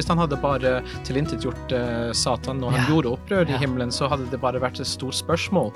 Hvis 0.00 0.08
han 0.08 0.16
hadde 0.16 0.38
bare 0.40 0.78
tilintetgjort 1.04 1.72
uh, 1.76 2.12
Satan 2.16 2.56
når 2.62 2.70
han 2.72 2.80
Ja. 2.80 2.84
gjorde 2.88 3.10
opprør 3.18 3.50
i 3.52 3.58
himmelen, 3.60 3.90
så 3.92 4.06
hadde 4.08 4.30
det 4.32 4.38
bare 4.40 4.56
vært 4.56 4.80
et 4.80 4.88
stort 4.88 5.12
spørsmål. 5.12 5.74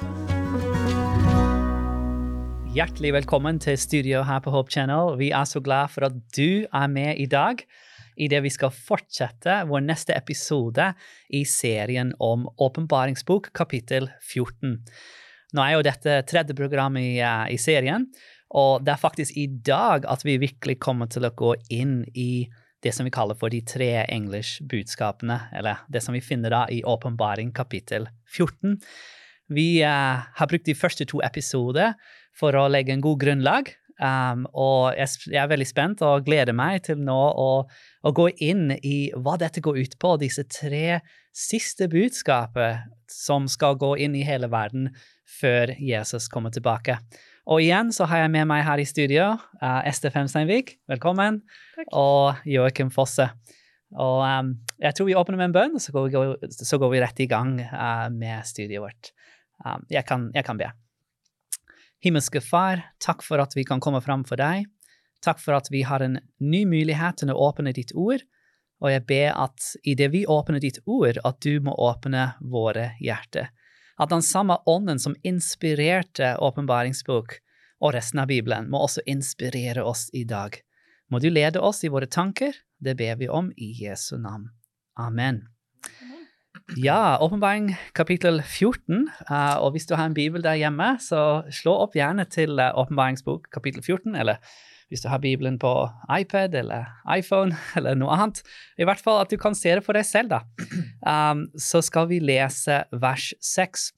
Hjertelig 2.73 3.11
velkommen 3.19 3.61
til 3.61 3.77
studio 3.77 4.23
her 4.25 4.41
på 4.41 4.55
Hope 4.55 4.73
Channel. 4.73 5.19
Vi 5.21 5.29
er 5.29 5.45
så 5.45 5.61
glad 5.61 5.93
for 5.93 6.09
at 6.09 6.17
du 6.33 6.65
er 6.65 6.89
med 6.89 7.21
i 7.21 7.27
dag 7.29 7.61
i 8.17 8.31
det 8.33 8.41
vi 8.47 8.49
skal 8.49 8.73
fortsette 8.73 9.59
vår 9.69 9.85
neste 9.85 10.17
episode 10.17 10.95
i 11.29 11.45
serien 11.45 12.15
om 12.17 12.49
åpenbaringsbok 12.57 13.53
kapittel 13.53 14.09
14. 14.25 14.81
Nå 15.53 15.69
er 15.69 15.77
jo 15.77 15.85
dette 15.85 16.23
tredje 16.25 16.57
program 16.57 16.97
i, 16.97 17.21
uh, 17.21 17.45
i 17.53 17.61
serien, 17.61 18.09
og 18.57 18.89
det 18.89 18.97
er 18.97 19.05
faktisk 19.05 19.37
i 19.37 19.51
dag 19.53 20.09
at 20.09 20.25
vi 20.25 20.41
virkelig 20.41 20.81
kommer 20.81 21.13
til 21.13 21.29
å 21.29 21.37
gå 21.37 21.59
inn 21.69 22.07
i 22.17 22.49
det 22.85 22.93
som 22.93 23.07
vi 23.07 23.13
kaller 23.15 23.37
for 23.39 23.53
de 23.53 23.63
tre 23.65 23.91
englers 24.13 24.59
budskapene, 24.69 25.39
eller 25.57 25.81
det 25.89 26.03
som 26.05 26.15
vi 26.17 26.23
finner 26.25 26.53
da 26.53 26.65
i 26.71 26.83
åpenbaring 26.85 27.53
kapittel 27.57 28.11
14. 28.29 28.77
Vi 29.53 29.69
uh, 29.85 30.25
har 30.37 30.51
brukt 30.51 30.69
de 30.69 30.77
første 30.77 31.07
to 31.09 31.23
episoder 31.25 31.97
for 32.37 32.57
å 32.57 32.69
legge 32.69 32.95
en 32.95 33.05
god 33.05 33.23
grunnlag. 33.25 33.73
Um, 33.95 34.45
og 34.59 34.97
jeg, 34.99 35.31
jeg 35.31 35.41
er 35.41 35.51
veldig 35.53 35.69
spent 35.71 36.01
og 36.03 36.25
gleder 36.27 36.57
meg 36.57 36.83
til 36.89 36.99
nå 37.01 37.15
å, 37.15 37.51
å 38.05 38.13
gå 38.13 38.29
inn 38.45 38.69
i 38.85 39.11
hva 39.17 39.39
dette 39.41 39.63
går 39.65 39.81
ut 39.81 39.99
på, 40.01 40.17
disse 40.21 40.45
tre 40.51 41.01
siste 41.35 41.89
budskapet 41.91 42.85
som 43.11 43.49
skal 43.51 43.79
gå 43.81 43.95
inn 44.05 44.17
i 44.19 44.25
hele 44.27 44.51
verden 44.53 44.91
før 45.41 45.73
Jesus 45.81 46.29
kommer 46.33 46.53
tilbake. 46.55 46.99
Og 47.51 47.61
igjen 47.65 47.91
så 47.93 48.07
har 48.09 48.23
jeg 48.23 48.33
med 48.33 48.49
meg 48.49 48.63
her 48.65 48.81
i 48.81 48.87
studio 48.89 49.35
uh, 49.37 49.81
Ester 49.89 50.13
Femsteinvik, 50.13 50.79
velkommen, 50.89 51.43
Takk. 51.77 51.91
og 51.93 52.47
Joakim 52.49 52.93
Fosse. 52.93 53.29
Og 53.95 54.23
um, 54.25 54.55
jeg 54.81 54.97
tror 54.97 55.09
vi 55.09 55.17
åpner 55.19 55.41
med 55.41 55.51
en 55.51 55.57
bønn, 55.57 55.77
så 55.81 55.93
går 55.95 56.09
vi, 56.09 56.53
så 56.57 56.81
går 56.81 56.95
vi 56.95 57.03
rett 57.05 57.21
i 57.25 57.29
gang 57.31 57.59
uh, 57.61 58.09
med 58.13 58.49
studiet 58.49 58.85
vårt. 58.85 59.13
Um, 59.65 59.85
jeg, 59.93 60.05
kan, 60.09 60.31
jeg 60.35 60.47
kan 60.47 60.61
be. 60.61 60.71
Himmelske 62.05 62.43
Far, 62.45 62.83
takk 63.01 63.25
for 63.25 63.41
at 63.41 63.55
vi 63.57 63.65
kan 63.69 63.81
komme 63.81 64.01
fram 64.05 64.25
for 64.29 64.41
deg. 64.41 64.69
Takk 65.25 65.41
for 65.41 65.57
at 65.57 65.71
vi 65.73 65.83
har 65.89 66.05
en 66.05 66.19
ny 66.41 66.65
mulighet 66.69 67.23
til 67.23 67.33
å 67.33 67.39
åpne 67.49 67.73
ditt 67.77 67.95
ord. 67.97 68.23
Og 68.85 68.91
jeg 68.93 69.05
ber 69.09 69.31
at 69.47 69.71
i 69.87 69.95
det 69.97 70.11
vi 70.13 70.25
åpner 70.29 70.61
ditt 70.61 70.83
ord, 70.85 71.21
at 71.25 71.41
du 71.41 71.57
må 71.65 71.73
åpne 71.81 72.35
våre 72.45 72.91
hjerter. 73.01 73.49
At 73.97 74.11
den 74.11 74.25
samme 74.27 74.59
ånden 74.69 74.99
som 75.01 75.15
inspirerte 75.23 76.35
åpenbaringsbok 76.43 77.39
og 77.85 77.95
resten 77.95 78.21
av 78.21 78.29
Bibelen, 78.29 78.69
må 78.71 78.83
også 78.85 79.05
inspirere 79.09 79.85
oss 79.87 80.09
i 80.13 80.25
dag. 80.29 80.59
Må 81.11 81.21
du 81.21 81.31
lede 81.31 81.63
oss 81.63 81.85
i 81.85 81.93
våre 81.93 82.09
tanker. 82.11 82.57
Det 82.81 82.97
ber 82.99 83.17
vi 83.21 83.29
om 83.29 83.51
i 83.57 83.73
Jesu 83.79 84.17
navn. 84.19 84.51
Amen. 85.01 85.45
Ja, 86.81 87.19
åpenbaring 87.21 87.75
kapittel 87.93 88.41
14. 88.43 89.09
eh, 89.31 89.57
og 89.61 89.75
hvis 89.75 89.87
du 89.87 89.95
har 89.95 90.09
en 90.09 90.17
bibel 90.17 90.43
der 90.43 90.57
hjemme, 90.57 90.95
så 91.01 91.45
slå 91.53 91.75
opp 91.85 91.97
gjerne 91.99 92.25
til 92.31 92.57
uh, 92.57 92.73
åpenbaringsbok 92.81 93.51
kapittel 93.53 93.83
14, 93.83 94.15
eller 94.17 94.41
hvis 94.95 95.05
du 95.05 95.11
har 95.11 95.23
bibelen 95.23 95.59
på 95.59 95.73
iPad 96.07 96.55
eller 96.63 96.87
iPhone 97.11 97.57
eller 97.77 97.99
noe 97.99 98.15
annet. 98.15 98.45
I 98.79 98.87
hvert 98.87 99.03
fall 99.03 99.25
at 99.25 99.35
du 99.35 99.39
kan 99.41 99.59
se 99.59 99.75
det 99.75 99.85
for 99.87 99.99
deg 99.99 100.07
selv, 100.09 100.37
da. 100.37 100.45
Um, 101.05 101.43
så 101.61 101.83
skal 101.85 102.07
vi 102.09 102.17
lese 102.17 102.79
vers 102.97 103.27
6. 103.45 103.91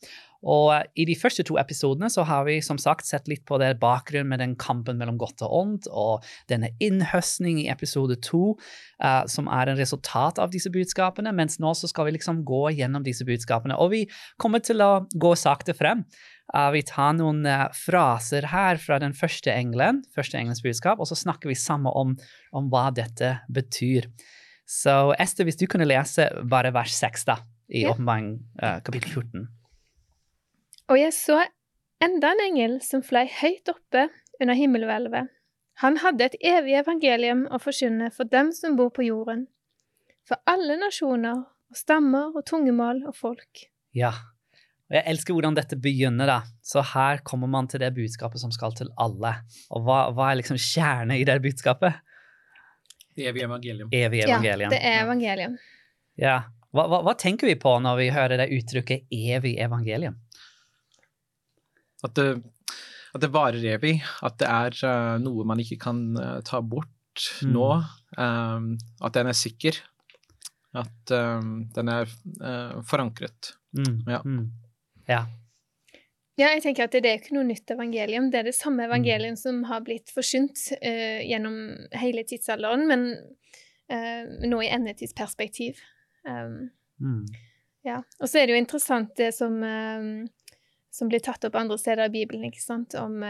Og 0.46 0.72
eh, 0.74 0.84
i 1.02 1.06
de 1.08 1.16
første 1.18 1.44
to 1.46 1.56
episodene 1.60 2.08
så 2.12 2.24
har 2.28 2.46
vi 2.48 2.58
som 2.64 2.78
sagt 2.80 3.08
sett 3.08 3.28
litt 3.30 3.44
på 3.48 3.58
det 3.62 3.76
bakgrunnen 3.82 4.30
med 4.30 4.42
den 4.42 4.54
kampen 4.60 4.98
mellom 5.00 5.18
godt 5.20 5.44
og 5.46 5.54
ondt, 5.60 5.88
og 5.90 6.26
denne 6.50 6.72
innhøstning 6.82 7.60
i 7.62 7.68
episode 7.72 8.18
to, 8.26 8.56
uh, 9.04 9.22
som 9.30 9.50
er 9.52 9.70
en 9.70 9.80
resultat 9.80 10.40
av 10.42 10.52
disse 10.54 10.72
budskapene, 10.72 11.34
mens 11.36 11.60
nå 11.62 11.74
så 11.78 11.90
skal 11.90 12.08
vi 12.08 12.16
liksom 12.18 12.44
gå 12.48 12.64
gjennom 12.78 13.06
disse 13.06 13.26
budskapene. 13.28 13.78
Og 13.78 13.92
vi 13.94 14.04
kommer 14.42 14.64
til 14.64 14.82
å 14.84 15.06
gå 15.14 15.34
sakte 15.38 15.76
frem. 15.76 16.04
Eh, 16.54 16.70
vi 16.76 16.82
tar 16.86 17.16
noen 17.18 17.42
uh, 17.46 17.66
fraser 17.74 18.46
her 18.52 18.78
fra 18.78 19.00
den 19.02 19.14
første 19.16 19.50
engelen, 19.50 20.04
første 20.14 20.38
engelens 20.38 20.62
budskap, 20.62 21.00
og 21.02 21.08
så 21.10 21.18
snakker 21.18 21.50
vi 21.50 21.58
sammen 21.58 21.90
om, 21.90 22.14
om 22.54 22.70
hva 22.70 22.88
dette 22.94 23.38
betyr. 23.50 24.06
Så 24.66 25.14
Ester, 25.22 25.46
hvis 25.46 25.58
du 25.58 25.66
kunne 25.70 25.86
lese 25.86 26.28
bare 26.50 26.72
vers 26.74 26.94
6 26.94 27.26
da, 27.26 27.38
i 27.68 27.82
Ja. 27.82 27.90
åpenbaring 27.94 28.36
uh, 28.62 28.78
kapittel 28.86 29.10
14. 29.10 29.48
Og 30.86 31.00
jeg 31.00 31.14
så 31.14 31.40
enda 32.02 32.30
en 32.30 32.44
engel 32.44 32.78
som 32.84 33.02
fløy 33.02 33.26
høyt 33.40 33.66
oppe 33.72 34.06
under 34.40 34.54
himmelhvelvet. 34.54 35.32
Han 35.82 35.98
hadde 36.00 36.24
et 36.24 36.36
evig 36.46 36.78
evangelium 36.78 37.44
å 37.50 37.58
forkynne 37.60 38.12
for 38.14 38.24
dem 38.30 38.52
som 38.54 38.78
bor 38.78 38.92
på 38.94 39.04
jorden, 39.04 39.48
for 40.26 40.38
alle 40.48 40.78
nasjoner 40.78 41.42
og 41.42 41.76
stammer 41.76 42.30
og 42.38 42.46
tungemål 42.46 43.02
og 43.10 43.16
folk. 43.18 43.66
Ja. 43.92 44.14
Og 44.86 44.94
jeg 44.94 45.04
elsker 45.10 45.34
hvordan 45.34 45.56
dette 45.58 45.78
begynner, 45.82 46.28
da. 46.30 46.38
Så 46.62 46.82
her 46.94 47.22
kommer 47.26 47.50
man 47.50 47.66
til 47.70 47.82
det 47.82 47.90
budskapet 47.96 48.38
som 48.42 48.52
skal 48.54 48.74
til 48.78 48.90
alle. 49.02 49.32
Og 49.74 49.82
hva, 49.86 50.04
hva 50.14 50.30
er 50.30 50.40
liksom 50.40 50.58
kjernen 50.62 51.16
i 51.18 51.24
det 51.26 51.40
budskapet? 51.42 51.96
Det 53.16 53.26
evige 53.30 53.48
evangelium. 53.48 53.90
Evig 53.90 54.22
evangelium. 54.26 54.70
Ja, 54.70 54.74
det 54.76 54.82
er 54.86 55.00
evangelium. 55.06 55.56
Ja. 56.20 56.36
Hva, 56.76 56.84
hva, 56.92 57.00
hva 57.06 57.16
tenker 57.18 57.48
vi 57.50 57.56
på 57.58 57.72
når 57.82 57.98
vi 57.98 58.10
hører 58.14 58.42
det 58.42 58.50
uttrykket 58.52 59.08
'evig 59.10 59.56
evangelium'? 59.64 60.20
At 62.04 62.14
det, 62.14 62.28
at 63.16 63.22
det 63.24 63.32
varer 63.32 63.64
evig. 63.74 63.96
At 64.22 64.36
det 64.38 64.46
er 64.46 64.76
uh, 64.84 65.16
noe 65.22 65.46
man 65.48 65.62
ikke 65.62 65.80
kan 65.88 66.02
uh, 66.20 66.40
ta 66.44 66.60
bort 66.60 66.92
Mm. 67.42 67.52
nå. 67.54 67.68
Um, 68.20 68.64
at 69.00 69.14
den 69.16 69.30
er 69.30 69.36
sikker. 69.36 69.78
At 70.76 71.12
um, 71.16 71.64
den 71.72 71.88
er 71.88 72.10
uh, 72.44 72.82
forankret. 72.84 73.54
Mm. 73.72 74.02
Ja. 74.06 74.20
Mm. 74.24 74.50
Ja. 75.08 75.24
Ja, 76.36 76.50
jeg 76.52 76.62
tenker 76.66 76.84
at 76.84 76.92
det 76.92 77.06
er 77.08 77.16
ikke 77.16 77.32
noe 77.32 77.46
nytt 77.48 77.70
evangelium. 77.72 78.26
Det 78.30 78.38
er 78.40 78.42
det 78.50 78.54
samme 78.54 78.82
Mm. 78.84 78.90
evangelium 78.90 79.36
som 79.40 79.62
har 79.64 79.80
blitt 79.80 80.10
forsynt 80.12 80.58
uh, 80.82 81.20
gjennom 81.24 81.86
hele 81.96 82.24
tidsalderen, 82.28 82.86
men 82.86 83.06
uh, 83.88 84.24
nå 84.44 84.58
i 84.62 84.68
endetidsperspektiv. 84.68 85.80
Um, 86.28 86.70
Mm. 87.00 87.26
Ja. 87.84 88.02
Og 88.20 88.28
så 88.28 88.38
er 88.40 88.46
det 88.46 88.54
jo 88.54 88.60
interessant 88.64 89.14
det 89.16 89.34
som, 89.34 89.62
uh, 89.62 90.26
som 90.90 91.08
blir 91.08 91.20
tatt 91.20 91.44
opp 91.44 91.54
andre 91.56 91.76
steder 91.78 92.04
i 92.08 92.12
Bibelen, 92.14 92.44
ikke 92.50 92.62
sant, 92.62 92.94
om, 92.94 93.22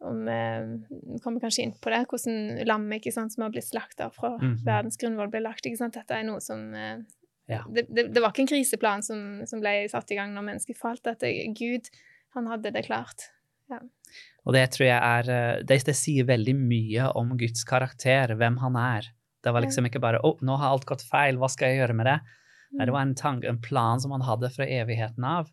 om 0.00 0.24
Vi 0.24 1.18
kommer 1.24 1.40
kanskje 1.40 1.62
inn 1.64 1.72
på 1.80 1.90
det, 1.90 2.06
hvordan 2.08 2.66
lammet 2.68 3.08
som 3.12 3.42
har 3.42 3.50
blitt 3.50 3.64
slakta 3.68 4.10
fra 4.12 4.36
Mhm. 4.38 4.64
verdens 4.64 4.96
grunnvoll, 4.96 5.28
ble 5.30 5.40
lagt. 5.40 5.64
ikke 5.66 5.76
sant, 5.78 5.94
Dette 5.94 6.10
er 6.14 6.24
noe 6.24 6.40
som 6.40 6.72
Ja. 7.48 7.62
det, 7.72 7.86
det, 7.88 8.10
det 8.12 8.20
var 8.20 8.34
ikke 8.34 8.44
en 8.44 8.50
kriseplan 8.50 9.02
som, 9.04 9.20
som 9.48 9.62
ble 9.62 9.72
satt 9.88 10.10
i 10.12 10.18
gang 10.18 10.34
når 10.36 10.46
mennesket 10.50 10.78
falt. 10.78 11.06
At 11.08 11.24
Gud, 11.56 11.88
han 12.36 12.48
hadde 12.50 12.74
det 12.74 12.84
klart. 12.88 13.30
Og 14.48 14.54
det 14.56 14.64
tror 14.72 14.86
jeg 14.88 14.98
er 14.98 15.30
eh, 15.32 15.60
det, 15.68 15.82
det 15.84 15.96
sier 15.96 16.28
veldig 16.28 16.54
mye 16.56 17.12
om 17.20 17.34
Guds 17.40 17.64
karakter, 17.68 18.32
hvem 18.38 18.58
han 18.62 18.78
er. 18.80 19.08
Det 19.44 19.52
var 19.54 19.62
liksom 19.62 19.86
ikke 19.86 20.02
bare 20.02 20.20
'Å, 20.24 20.34
nå 20.42 20.56
har 20.58 20.72
alt 20.74 20.88
gått 20.88 21.04
feil, 21.06 21.38
hva 21.38 21.50
skal 21.52 21.70
jeg 21.70 21.82
gjøre 21.82 21.96
med 21.96 22.08
det?' 22.10 22.20
Nei, 22.76 22.84
det 22.84 22.92
var 22.92 23.04
en, 23.06 23.14
tank, 23.16 23.44
en 23.48 23.60
plan 23.64 24.00
som 24.00 24.12
han 24.12 24.24
hadde 24.26 24.50
fra 24.52 24.66
evigheten 24.68 25.24
av. 25.24 25.46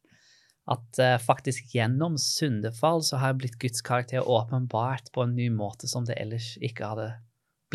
At 0.67 0.99
uh, 0.99 1.15
faktisk 1.21 1.71
gjennom 1.71 2.17
syndefall 2.19 3.03
så 3.07 3.21
har 3.21 3.37
blitt 3.39 3.55
Guds 3.61 3.79
karakter 3.85 4.25
åpenbart 4.27 5.13
på 5.15 5.23
en 5.23 5.35
ny 5.37 5.47
måte 5.53 5.87
som 5.87 6.03
det 6.07 6.17
ellers 6.19 6.55
ikke 6.59 6.89
hadde 6.91 7.05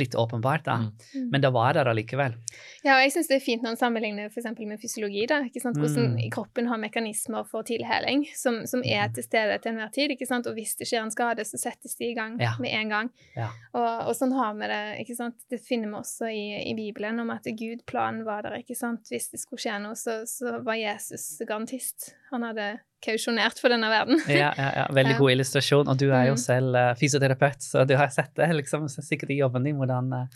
blitt 0.00 0.16
åpenbart. 0.18 0.64
da. 0.66 0.76
Mm. 0.82 0.90
Mm. 1.14 1.28
Men 1.30 1.44
det 1.44 1.50
var 1.54 1.76
der 1.76 1.88
allikevel. 1.92 2.34
Ja, 2.82 2.96
og 2.96 3.02
jeg 3.04 3.12
syns 3.14 3.28
det 3.28 3.36
er 3.38 3.44
fint 3.44 3.62
når 3.62 3.74
en 3.76 3.80
sammenligner 3.80 4.30
for 4.32 4.40
eksempel 4.42 4.66
med 4.66 4.80
fysiologi. 4.82 5.26
da, 5.28 5.42
ikke 5.46 5.60
sant? 5.62 5.76
Hvordan 5.78 6.14
Mm. 6.16 6.30
kroppen 6.32 6.66
har 6.72 6.78
mekanismer 6.80 7.44
for 7.46 7.62
tilheling 7.68 8.24
som, 8.34 8.62
som 8.66 8.82
er 8.84 9.08
til 9.14 9.22
stede 9.26 9.58
til 9.60 9.72
enhver 9.74 9.92
tid. 9.92 10.10
ikke 10.16 10.26
sant? 10.26 10.46
Og 10.48 10.54
hvis 10.56 10.74
det 10.80 10.88
skjer 10.88 11.02
en 11.04 11.10
skade, 11.14 11.44
så 11.44 11.60
settes 11.60 11.96
de 12.00 12.10
i 12.10 12.14
gang 12.16 12.38
Ja. 12.40 12.52
med 12.58 12.72
en 12.72 12.88
gang. 12.88 13.10
Ja. 13.36 13.48
Og, 13.74 14.08
og 14.08 14.14
sånn 14.16 14.32
har 14.32 14.54
vi 14.54 14.66
det. 14.72 14.82
ikke 15.04 15.16
sant? 15.16 15.36
Det 15.50 15.60
finner 15.60 15.88
vi 15.92 15.94
også 16.00 16.30
i, 16.32 16.70
i 16.70 16.74
Bibelen, 16.74 17.20
om 17.20 17.30
at 17.30 17.44
Gud 17.44 17.84
planen 17.86 18.24
var 18.24 18.42
der. 18.42 18.58
ikke 18.64 18.76
sant? 18.76 19.06
Hvis 19.10 19.30
det 19.30 19.40
skulle 19.40 19.60
skje 19.60 19.78
noe, 19.82 19.94
så, 19.94 20.22
så 20.26 20.62
var 20.64 20.74
Jesus 20.80 21.38
garantist. 21.46 22.14
Han 22.30 22.42
hadde 22.42 22.80
kausjonert 23.04 23.58
for 23.60 23.68
denne 23.72 23.88
verden. 23.90 24.20
Ja, 24.28 24.50
ja, 24.56 24.70
ja. 24.76 24.86
Veldig 24.94 25.16
god 25.18 25.30
illustrasjon. 25.36 25.88
Og 25.88 25.98
du 26.00 26.08
er 26.10 26.26
jo 26.30 26.34
Mm. 26.36 26.42
selv 26.42 26.74
eh, 26.76 26.92
fysioterapeut, 27.00 27.62
så 27.62 27.86
du 27.88 27.96
har 27.96 28.08
sett 28.14 28.34
det 28.36 28.48
liksom, 28.56 28.88
sikkert 28.88 29.30
i 29.30 29.38
jobben 29.40 29.64
din 29.64 29.76
hvordan 29.80 30.12
eh, 30.12 30.26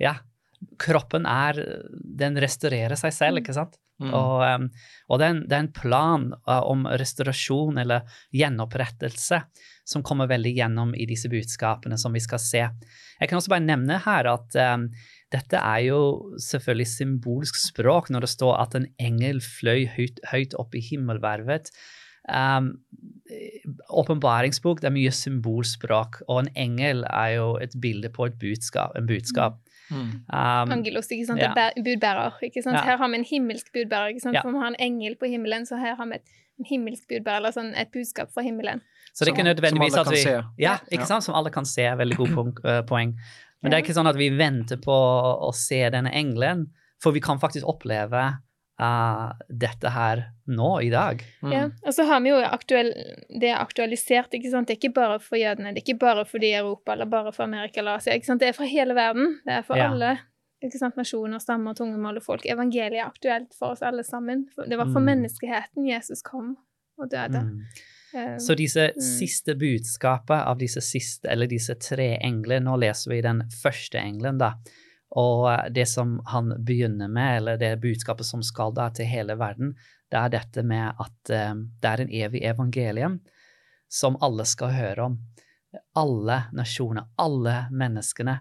Ja, 0.00 0.14
kroppen 0.78 1.26
er 1.28 1.58
Den 1.92 2.38
restaurerer 2.40 2.98
seg 2.98 3.14
selv, 3.16 3.38
Mm. 3.38 3.42
ikke 3.42 3.56
sant? 3.56 3.78
Mm. 4.02 4.10
Og, 4.18 4.42
um, 4.42 4.68
og 5.08 5.20
det, 5.20 5.26
er 5.26 5.34
en, 5.34 5.42
det 5.46 5.56
er 5.56 5.62
en 5.62 5.72
plan 5.76 6.24
uh, 6.48 6.62
om 6.66 6.86
restaurasjon 6.86 7.78
eller 7.78 8.08
gjenopprettelse 8.34 9.42
som 9.88 10.04
kommer 10.06 10.30
veldig 10.30 10.52
gjennom 10.56 10.94
i 10.94 11.06
disse 11.06 11.30
budskapene 11.30 11.98
som 11.98 12.14
vi 12.14 12.22
skal 12.22 12.40
se. 12.42 12.62
Jeg 13.20 13.30
kan 13.30 13.38
også 13.38 13.52
bare 13.52 13.66
nevne 13.66 14.00
her 14.02 14.28
at 14.30 14.58
um, 14.74 14.88
dette 15.34 15.58
er 15.58 15.86
jo 15.86 16.00
selvfølgelig 16.42 16.90
symbolsk 16.92 17.58
språk 17.62 18.10
når 18.12 18.26
det 18.26 18.32
står 18.34 18.54
at 18.62 18.78
en 18.78 18.88
engel 19.02 19.42
fløy 19.44 19.86
høyt, 19.96 20.22
høyt 20.32 20.56
opp 20.60 20.76
i 20.78 20.84
himmelvervet. 20.84 21.72
Um, 22.30 22.76
åpenbaringsbok 23.90 24.82
det 24.82 24.90
er 24.90 24.94
mye 24.94 25.14
symbolspråk, 25.14 26.22
og 26.28 26.44
en 26.44 26.52
engel 26.58 27.02
er 27.10 27.36
jo 27.38 27.48
et 27.62 27.74
bilde 27.82 28.12
på 28.14 28.28
et 28.28 28.38
budskap. 28.38 28.94
En 28.98 29.08
budskap. 29.08 29.58
Mm. 29.92 30.12
Um, 30.32 30.72
Angelos, 30.78 31.10
ikke 31.12 31.26
sant? 31.28 31.40
ja. 31.42 31.52
Det 31.54 31.64
er 31.76 31.82
budbærer. 31.84 32.38
ikke 32.48 32.62
sant? 32.64 32.78
Ja. 32.80 32.82
Her 32.86 32.96
har 32.96 33.08
vi 33.12 33.18
en 33.20 33.24
himmelsk 33.28 33.68
budbærer, 33.74 34.08
ikke 34.14 34.20
sant? 34.24 34.34
Ja. 34.34 34.42
for 34.42 34.50
vi 34.56 34.58
har 34.64 34.72
en 34.72 34.80
engel 34.80 35.16
på 35.20 35.28
himmelen, 35.28 35.66
så 35.68 35.76
her 35.76 35.94
har 35.98 36.06
vi 36.06 36.14
et, 36.20 36.28
en 36.58 36.64
himmelsk 36.70 37.04
budbærer, 37.12 37.36
eller 37.42 37.52
sånn 37.52 37.74
et 37.76 37.92
budskap 37.92 38.32
fra 38.34 38.42
himmelen. 38.42 38.80
så 39.14 39.24
det 39.24 39.28
er 39.28 39.34
ikke 39.36 39.44
Som- 39.44 39.50
nødvendigvis 39.52 39.92
som 39.92 40.00
alle 40.00 40.00
at 40.00 40.06
kan 40.06 40.14
vi 40.16 40.22
se. 40.22 40.30
Ja, 40.32 40.42
Ja. 40.58 40.76
ikke 40.90 41.06
sant? 41.06 41.24
Som 41.24 41.34
alle 41.34 41.50
kan 41.50 41.64
se. 41.64 41.82
Veldig 41.82 42.16
god 42.16 42.28
poeng. 42.38 42.52
eh, 42.64 42.82
poeng. 42.82 43.14
Men 43.62 43.70
det 43.70 43.76
er 43.78 43.82
ikke 43.84 43.94
sånn 44.00 44.08
at 44.08 44.16
vi 44.16 44.28
venter 44.30 44.76
på 44.76 44.96
å 45.48 45.52
se 45.54 45.82
denne 45.90 46.10
engelen, 46.10 46.66
for 47.02 47.12
vi 47.12 47.20
kan 47.20 47.38
faktisk 47.38 47.64
oppleve 47.68 48.38
eh, 48.80 49.32
dette 49.48 49.90
her 49.90 50.24
nå, 50.46 50.80
i 50.82 50.90
dag. 50.90 51.22
Mm. 51.42 51.52
Ja. 51.52 51.68
Og 51.86 51.94
så 51.94 52.04
har 52.08 52.20
vi 52.20 52.28
jo 52.30 52.36
aktuell, 52.36 52.92
det 53.40 53.50
er 53.52 53.60
aktualisert, 53.62 54.32
ikke 54.34 54.50
sant? 54.50 54.66
Det 54.68 54.76
er 54.76 54.80
ikke 54.88 54.94
bare 54.94 55.18
for 55.20 55.36
jødene, 55.36 55.74
det 55.74 55.82
er 55.82 55.86
ikke 55.94 55.98
bare 56.00 56.24
for 56.24 56.38
de 56.38 56.46
i 56.50 56.56
Europa, 56.58 56.92
eller 56.92 57.06
bare 57.06 57.32
for 57.32 57.44
Amerika 57.44 57.80
eller 57.80 57.96
Asia, 58.00 58.14
ikke 58.14 58.26
sant? 58.26 58.40
Det 58.40 58.48
er 58.48 58.52
fra 58.58 58.64
hele 58.66 58.94
verden. 58.94 59.38
Det 59.46 59.52
er 59.52 59.62
for 59.62 59.76
Ja. 59.76 59.90
alle 59.90 60.18
ikke 60.62 60.78
sant? 60.78 60.96
nasjoner, 60.96 61.38
stammer, 61.38 61.74
tungemål 61.74 62.16
og 62.16 62.22
folk. 62.22 62.44
Evangeliet 62.46 63.00
er 63.00 63.06
aktuelt 63.10 63.54
for 63.58 63.72
oss 63.72 63.82
alle 63.82 64.04
sammen. 64.04 64.46
Det 64.68 64.78
var 64.78 64.86
for 64.86 65.00
Mm. 65.00 65.06
menneskeheten 65.10 65.86
Jesus 65.88 66.22
kom 66.22 66.56
og 66.98 67.10
døde. 67.10 67.40
Mm. 67.42 67.60
Eh, 68.14 68.36
Så 68.38 68.54
disse 68.54 68.92
Mm. 68.94 69.00
siste 69.00 69.54
budskapet 69.54 70.46
av 70.46 70.58
disse 70.58 70.80
siste, 70.80 71.24
eller 71.28 71.46
disse 71.46 71.74
tre 71.74 72.18
engler, 72.22 72.60
nå 72.60 72.76
leser 72.78 73.10
vi 73.10 73.20
den 73.22 73.42
første 73.62 73.98
engelen, 73.98 74.38
da. 74.38 74.52
Og 75.18 75.48
eh, 75.52 75.66
det 75.74 75.88
som 75.90 76.18
han 76.32 76.54
begynner 76.64 77.10
med, 77.12 77.36
eller 77.40 77.60
det 77.60 77.76
budskapet 77.82 78.28
som 78.28 78.44
skal 78.46 78.74
da 78.76 78.88
til 78.94 79.08
hele 79.10 79.36
verden, 79.40 79.74
det 80.12 80.20
er 80.20 80.32
dette 80.32 80.64
med 80.66 81.00
at 81.00 81.32
eh, 81.32 81.52
det 81.54 81.92
er 81.92 82.04
en 82.04 82.16
evig 82.22 82.44
evangelium 82.48 83.20
som 83.92 84.16
alle 84.24 84.46
skal 84.48 84.72
høre 84.76 85.10
om. 85.10 85.20
Alle 85.96 86.42
nasjoner, 86.56 87.08
alle 87.20 87.62
menneskene. 87.72 88.38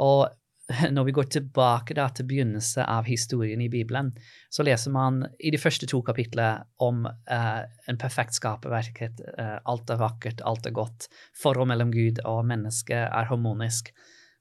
Og 0.00 0.26
når 0.94 1.04
vi 1.04 1.14
går 1.14 1.28
tilbake 1.30 1.94
da 1.94 2.08
til 2.10 2.26
begynnelsen 2.28 2.86
av 2.90 3.06
historien 3.06 3.60
i 3.62 3.70
Bibelen, 3.70 4.10
så 4.50 4.64
leser 4.66 4.92
man 4.94 5.22
i 5.38 5.52
de 5.54 5.60
første 5.60 5.86
to 5.90 6.00
kapitlene 6.06 6.64
om 6.82 7.04
eh, 7.06 7.62
en 7.88 8.00
perfekt 8.00 8.36
skaperverket. 8.38 9.22
Eh, 9.36 9.56
alt 9.64 9.92
er 9.92 10.02
vakkert, 10.02 10.42
alt 10.48 10.66
er 10.66 10.74
godt. 10.76 11.08
Forhold 11.38 11.70
mellom 11.70 11.92
Gud 11.94 12.22
og 12.24 12.44
menneske 12.48 13.06
er 13.06 13.30
harmonisk. 13.30 13.92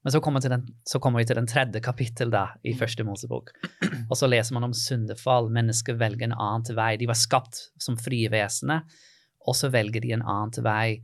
Men 0.06 0.13
så 0.13 0.19
kommer, 0.22 0.40
den, 0.46 0.68
så 0.86 1.00
kommer 1.02 1.18
vi 1.24 1.25
til 1.25 1.40
den 1.40 1.48
tredje 1.50 1.81
kapittel 1.81 2.30
da, 2.30 2.44
i 2.63 2.75
første 2.78 3.04
Mosebok. 3.07 3.50
Og 4.06 4.13
så 4.19 4.30
leser 4.30 4.54
man 4.54 4.68
om 4.69 4.74
syndefall. 4.78 5.50
Mennesker 5.50 5.98
velger 5.98 6.28
en 6.30 6.36
annen 6.38 6.78
vei. 6.78 6.92
De 7.02 7.07
var 7.10 7.18
skapt 7.18 7.63
som 7.81 7.98
frie 7.98 8.30
vesener, 8.30 8.84
og 9.48 9.57
så 9.57 9.72
velger 9.74 10.06
de 10.06 10.13
en 10.13 10.22
annen 10.22 10.62
vei. 10.66 11.02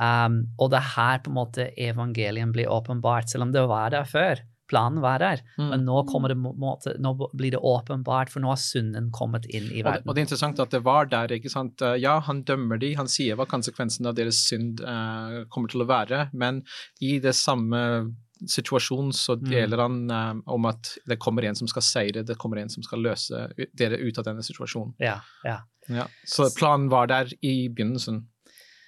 Um, 0.00 0.40
og 0.58 0.70
det 0.72 0.80
er 0.80 0.92
her 0.96 1.18
på 1.22 1.30
en 1.30 1.36
måte 1.38 1.68
evangelien 1.78 2.50
blir 2.54 2.70
åpenbart, 2.72 3.30
selv 3.30 3.46
om 3.46 3.52
det 3.54 3.62
var 3.70 3.90
der 3.94 4.06
før. 4.08 4.42
Planen 4.70 5.00
var 5.02 5.18
der, 5.18 5.40
Mm. 5.58 5.68
men 5.70 5.84
nå, 5.84 6.02
det, 6.28 6.36
måte, 6.38 6.92
nå 7.02 7.10
blir 7.34 7.50
det 7.50 7.58
åpenbart, 7.58 8.30
for 8.30 8.40
nå 8.40 8.48
har 8.52 8.56
synden 8.62 9.10
kommet 9.10 9.46
inn 9.50 9.64
i 9.66 9.82
Og, 9.82 9.84
det- 9.84 9.84
verden. 9.84 10.08
og 10.08 10.14
det 10.14 10.20
er 10.22 10.26
interessant 10.26 10.60
at 10.62 10.70
det 10.70 10.82
var 10.84 11.06
der. 11.06 11.26
ikke 11.28 11.50
sant? 11.50 11.82
Eh, 11.82 11.96
Ja, 11.98 12.20
han 12.20 12.42
dømmer 12.44 12.78
de, 12.78 12.94
han 12.94 13.06
sier 13.08 13.34
hva 13.36 13.46
konsekvensen 13.46 14.06
av 14.06 14.14
deres 14.14 14.38
synd 14.48 14.80
uh, 14.80 15.44
kommer 15.50 15.68
til 15.68 15.82
å 15.82 15.88
være, 15.90 16.30
men 16.32 16.62
i 17.02 17.18
det 17.18 17.34
samme 17.34 18.14
situasjon 18.48 19.12
så 19.12 19.36
Mm. 19.36 19.50
deler 19.50 19.78
han 19.78 20.10
eh, 20.10 20.34
om 20.46 20.66
at 20.66 20.98
det 21.06 21.18
kommer 21.18 21.44
en 21.44 21.54
som 21.54 21.68
skal 21.68 21.82
seire, 21.82 22.22
det 22.22 22.38
kommer 22.38 22.58
en 22.58 22.70
som 22.70 22.82
skal 22.82 23.02
løse 23.02 23.48
dere 23.76 23.96
ut 23.96 24.18
av 24.18 24.24
denne 24.24 24.42
situasjonen. 24.42 24.94
Ja, 24.98 25.20
ja. 25.44 25.60
Ja. 25.88 26.06
Så 26.24 26.50
planen 26.56 26.88
var 26.88 27.06
der 27.06 27.32
i 27.42 27.68
begynnelsen. 27.68 28.26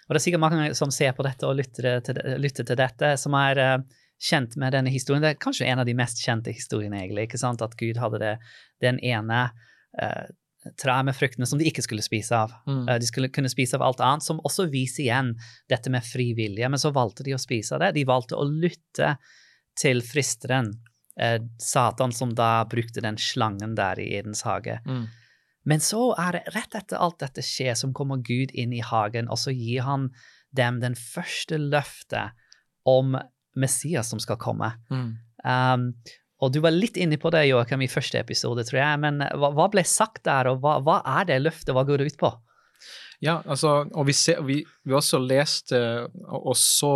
Og 0.07 0.15
det 0.15 0.21
er 0.21 0.25
sikkert 0.27 0.41
mange 0.45 0.75
som 0.75 0.91
ser 0.91 1.13
på 1.17 1.25
dette 1.27 1.47
og 1.49 1.57
lytter 1.57 2.01
til, 2.05 2.19
lytter 2.39 2.67
til 2.69 2.77
dette, 2.77 3.17
som 3.19 3.35
er 3.35 3.59
uh, 3.59 3.83
kjent 4.23 4.57
med 4.61 4.73
denne 4.73 4.91
historien. 4.93 5.23
Det 5.23 5.31
er 5.33 5.41
kanskje 5.41 5.67
en 5.67 5.81
av 5.83 5.87
de 5.89 5.95
mest 5.99 6.21
kjente 6.23 6.53
historiene, 6.55 7.01
egentlig. 7.01 7.27
ikke 7.27 7.41
sant? 7.41 7.63
At 7.65 7.75
Gud 7.81 7.99
hadde 7.99 8.21
det, 8.23 8.35
den 8.85 9.01
ene 9.03 9.51
uh, 9.99 10.27
treet 10.79 11.07
med 11.09 11.17
fruktene 11.17 11.47
som 11.49 11.61
de 11.61 11.67
ikke 11.69 11.85
skulle 11.85 12.05
spise 12.05 12.37
av. 12.37 12.53
Mm. 12.67 12.85
Eh, 12.89 12.99
de 13.03 13.09
skulle 13.09 13.31
kunne 13.35 13.51
spise 13.53 13.77
av 13.79 13.85
alt 13.87 14.03
annet, 14.05 14.27
som 14.27 14.41
også 14.47 14.69
viser 14.73 15.07
igjen 15.07 15.33
dette 15.73 15.91
med 15.93 16.05
fri 16.07 16.31
vilje. 16.39 16.69
Men 16.69 16.81
så 16.81 16.93
valgte 16.95 17.27
de 17.27 17.35
å 17.37 17.41
spise 17.41 17.75
av 17.77 17.83
det. 17.85 17.95
De 17.99 18.07
valgte 18.09 18.39
å 18.39 18.47
lytte 18.47 19.17
til 19.79 20.03
fristeren, 20.05 20.73
eh, 21.19 21.41
Satan, 21.59 22.13
som 22.13 22.35
da 22.35 22.65
brukte 22.65 23.03
den 23.03 23.19
slangen 23.19 23.75
der 23.79 24.01
i 24.01 24.13
Edens 24.19 24.45
hage. 24.47 24.79
Mm. 24.87 25.09
Men 25.65 25.83
så 25.83 26.11
er 26.19 26.39
det 26.39 26.55
rett 26.57 26.75
etter 26.75 26.99
alt 26.99 27.21
dette 27.23 27.43
skjer, 27.47 27.75
som 27.79 27.95
kommer 27.95 28.23
Gud 28.23 28.51
inn 28.55 28.73
i 28.75 28.83
hagen, 28.83 29.29
og 29.31 29.39
så 29.39 29.55
gir 29.55 29.87
han 29.87 30.11
dem 30.53 30.81
den 30.83 30.95
første 30.99 31.59
løftet 31.59 32.35
om 32.85 33.17
Messias 33.55 34.11
som 34.11 34.21
skal 34.21 34.41
komme. 34.43 34.73
Mm. 34.91 35.19
Um, 35.45 35.87
og 36.43 36.53
du 36.53 36.61
var 36.65 36.75
litt 36.75 36.97
inne 37.01 37.17
på 37.23 37.31
det, 37.31 37.45
Joachim, 37.49 37.83
i 37.87 37.91
første 37.91 38.19
episode, 38.21 38.65
tror 38.69 38.81
jeg, 38.83 39.01
men 39.05 39.23
hva, 39.39 39.53
hva 39.55 39.69
ble 39.73 39.85
sagt 39.87 40.25
der, 40.27 40.51
og 40.51 40.61
hva, 40.65 40.81
hva 40.83 40.99
er 41.21 41.29
det 41.31 41.43
løftet, 41.45 41.71
hva 41.77 41.85
går 41.89 42.03
det 42.03 42.13
ut 42.13 42.19
på? 42.25 42.33
Ja, 43.23 43.37
altså, 43.47 43.85
og 43.95 44.09
vi, 44.09 44.15
ser, 44.19 44.41
vi, 44.43 44.57
vi 44.83 44.95
også 44.99 45.21
leste 45.23 45.79
og 46.27 46.49
og 46.51 46.57
så 46.59 46.89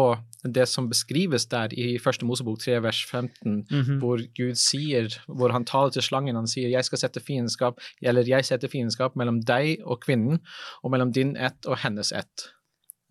det 0.43 0.65
som 0.67 0.89
beskrives 0.91 1.45
der 1.53 1.71
i 1.79 1.99
første 2.03 2.27
Mosebok 2.27 2.59
3 2.65 2.81
vers 2.83 3.05
15, 3.07 3.61
Mhm. 3.71 4.01
hvor 4.03 4.19
Gud 4.35 4.59
sier, 4.59 5.07
hvor 5.29 5.53
han 5.55 5.65
taler 5.65 5.91
til 5.95 6.03
slangen, 6.03 6.35
han 6.35 6.47
sier, 6.51 6.69
jeg 6.75 6.85
skal 6.85 6.99
sette 7.05 7.23
fiendskap, 7.23 7.79
eller 8.03 8.27
jeg 8.27 8.45
setter 8.45 8.69
fiendskap 8.69 9.15
mellom 9.15 9.39
deg 9.47 9.79
og 9.87 10.01
kvinnen, 10.03 10.41
og 10.83 10.91
mellom 10.91 11.13
din 11.15 11.37
ett 11.37 11.67
og 11.67 11.79
hennes 11.85 12.11
ett. 12.13 12.49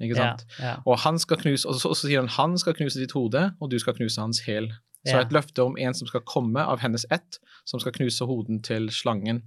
Ikke 0.04 0.16
sant? 0.20 0.44
Ja, 0.60 0.66
ja. 0.66 0.76
Og 0.86 1.00
han 1.00 1.16
skal 1.20 1.38
knuse, 1.40 1.64
og 1.72 1.80
så, 1.80 1.94
og 1.94 1.96
så 1.96 2.10
sier 2.10 2.20
han, 2.20 2.28
han 2.36 2.58
skal 2.60 2.76
knuse 2.76 3.00
ditt 3.00 3.16
hode, 3.16 3.54
og 3.62 3.72
du 3.72 3.80
skal 3.80 3.96
knuse 3.96 4.20
hans 4.20 4.42
hæl. 4.44 4.74
Så 5.06 5.22
et 5.22 5.34
løfte 5.36 5.66
om 5.66 5.76
en 5.78 5.98
som 5.98 6.10
skal 6.10 6.24
komme 6.28 6.62
av 6.62 6.82
hennes 6.82 7.06
ett, 7.14 7.40
som 7.70 7.82
skal 7.82 7.94
knuse 7.96 8.26
hoden 8.26 8.62
til 8.66 8.90
slangen. 8.94 9.44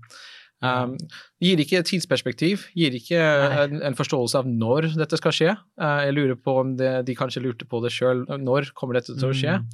Um, 0.59 0.97
gir 1.39 1.61
ikke 1.63 1.85
tidsperspektiv, 1.87 2.65
gir 2.75 2.95
ikke 2.99 3.19
en, 3.63 3.77
en 3.87 3.97
forståelse 3.99 4.41
av 4.41 4.49
når 4.51 4.89
dette 4.99 5.19
skal 5.21 5.35
skje. 5.35 5.53
Uh, 5.79 6.01
jeg 6.09 6.17
lurer 6.17 6.39
på 6.41 6.57
om 6.65 6.73
det, 6.79 6.93
de 7.07 7.15
kanskje 7.19 7.45
lurte 7.45 7.69
på 7.69 7.79
det 7.85 7.93
sjøl. 7.95 8.25
Når 8.43 8.73
kommer 8.79 8.99
dette 8.99 9.15
til 9.15 9.31
å 9.31 9.37
skje? 9.37 9.59
Mm. 9.63 9.69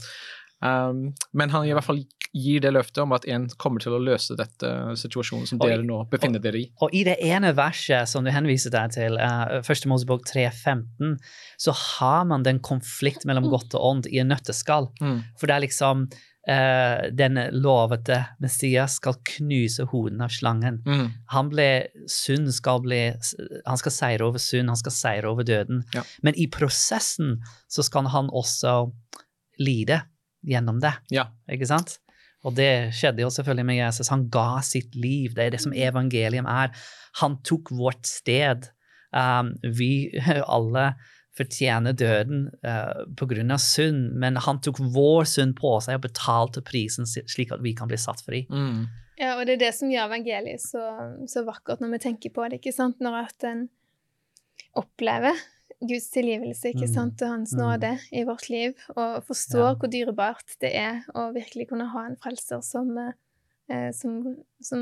Um, 0.65 1.01
men 1.37 1.53
han 1.53 1.67
i 1.69 1.73
hvert 1.77 1.87
fall 1.87 2.05
gir 2.35 2.61
det 2.65 2.73
løftet 2.75 2.99
om 3.05 3.13
at 3.15 3.27
en 3.31 3.47
kommer 3.63 3.83
til 3.83 3.95
å 3.95 4.01
løse 4.03 4.35
dette 4.39 4.71
situasjonen 4.99 5.47
som 5.47 5.61
dere 5.63 5.85
nå 5.87 6.01
befinner 6.11 6.43
dere 6.43 6.65
i. 6.65 6.67
Og 6.83 6.95
i 6.97 7.05
det 7.07 7.15
ene 7.23 7.53
verset 7.55 8.11
som 8.11 8.27
du 8.27 8.33
henviser 8.35 8.75
deg 8.75 8.95
til, 8.97 9.19
uh, 9.23 9.61
1. 9.63 9.87
Mosebok 9.91 10.27
3.15, 10.27 11.15
så 11.63 11.75
har 11.79 12.27
man 12.27 12.43
den 12.47 12.59
konflikt 12.65 13.27
mellom 13.29 13.47
godt 13.53 13.77
og 13.79 13.87
ånd 13.91 14.11
i 14.11 14.19
en 14.23 14.33
nøtteskall. 14.35 14.91
Mm. 14.99 15.21
For 15.39 15.47
det 15.47 15.55
er 15.57 15.65
liksom 15.69 16.09
uh, 16.11 17.07
den 17.15 17.39
lovete 17.55 18.19
Messias 18.43 18.99
skal 18.99 19.21
knuse 19.37 19.87
hoden 19.95 20.25
av 20.27 20.35
slangen. 20.35 20.83
Mm. 20.89 21.07
Han 21.37 21.53
ble 21.55 21.69
sunn, 22.11 22.51
skal 22.53 22.83
bli 22.83 23.05
Han 23.63 23.79
skal 23.79 23.95
seire 23.95 24.27
over 24.27 24.43
sunn, 24.43 24.73
han 24.73 24.81
skal 24.81 24.97
seire 24.97 25.31
over 25.31 25.47
døden. 25.47 25.85
Ja. 25.95 26.03
Men 26.27 26.35
i 26.35 26.49
prosessen 26.51 27.39
så 27.71 27.87
skal 27.87 28.11
han 28.11 28.33
også 28.35 28.89
lide 29.63 30.03
gjennom 30.45 30.83
det, 30.83 30.93
Ja. 31.15 31.29
ikke 31.49 31.71
sant? 31.71 32.01
Og 32.45 32.55
det 32.59 32.93
skjedde 32.97 33.25
jo 33.25 33.33
selvfølgelig 33.33 33.67
med 33.71 33.81
Jesus. 33.81 34.13
Han 34.13 34.29
ga 34.33 34.61
sitt 34.67 34.95
liv. 34.99 35.33
Det 35.35 35.47
er 35.47 35.55
det 35.55 35.63
som 35.65 35.73
evangelium 35.73 36.49
er. 36.51 36.75
Han 37.23 37.39
tok 37.47 37.73
vårt 37.73 38.05
sted. 38.09 38.69
Um, 39.15 39.55
vi 39.63 40.11
alle 40.57 40.93
fortjener 41.35 41.97
døden 41.99 42.49
uh, 42.63 43.55
av 43.55 43.63
synd, 43.63 44.13
men 44.23 44.37
han 44.39 44.61
tok 44.63 44.79
vår 44.95 45.25
synd 45.27 45.57
på 45.59 45.73
seg 45.83 45.99
og 45.99 46.05
betalte 46.07 46.63
prisen 46.63 47.09
slik 47.09 47.51
at 47.55 47.63
vi 47.65 47.75
kan 47.75 47.91
bli 47.91 47.99
satt 47.99 48.23
fri. 48.23 48.45
Mm. 48.51 48.85
Ja, 49.19 49.37
og 49.39 49.47
det 49.47 49.57
er 49.57 49.65
det 49.67 49.73
som 49.77 49.91
gjør 49.91 50.09
evangeliet 50.11 50.63
så, 50.63 50.83
så 51.31 51.45
vakkert 51.47 51.83
når 51.83 51.97
vi 51.97 52.03
tenker 52.07 52.35
på 52.35 52.47
det, 52.47 52.61
ikke 52.61 52.75
sant? 52.75 53.03
Når 53.03 53.19
at 53.25 53.47
en 53.51 53.67
opplever 54.79 55.39
Guds 55.89 56.11
tilgivelse, 56.11 56.69
ikke 56.73 56.87
Mm. 56.89 56.95
sant, 56.95 57.23
og 57.23 57.29
Hans 57.29 57.53
Mm. 57.55 57.59
nåde 57.61 57.99
i 58.13 58.25
vårt 58.25 58.49
liv, 58.51 58.73
og 58.97 59.25
forstår 59.27 59.69
Ja. 59.69 59.75
hvor 59.75 59.89
dyrebart 59.91 60.57
det 60.61 60.75
er 60.75 61.03
å 61.15 61.33
virkelig 61.33 61.69
kunne 61.69 61.87
ha 61.89 62.07
en 62.07 62.17
frelser 62.17 62.63
som, 62.63 62.99
eh, 63.69 63.93
som, 63.93 64.37
som 64.65 64.81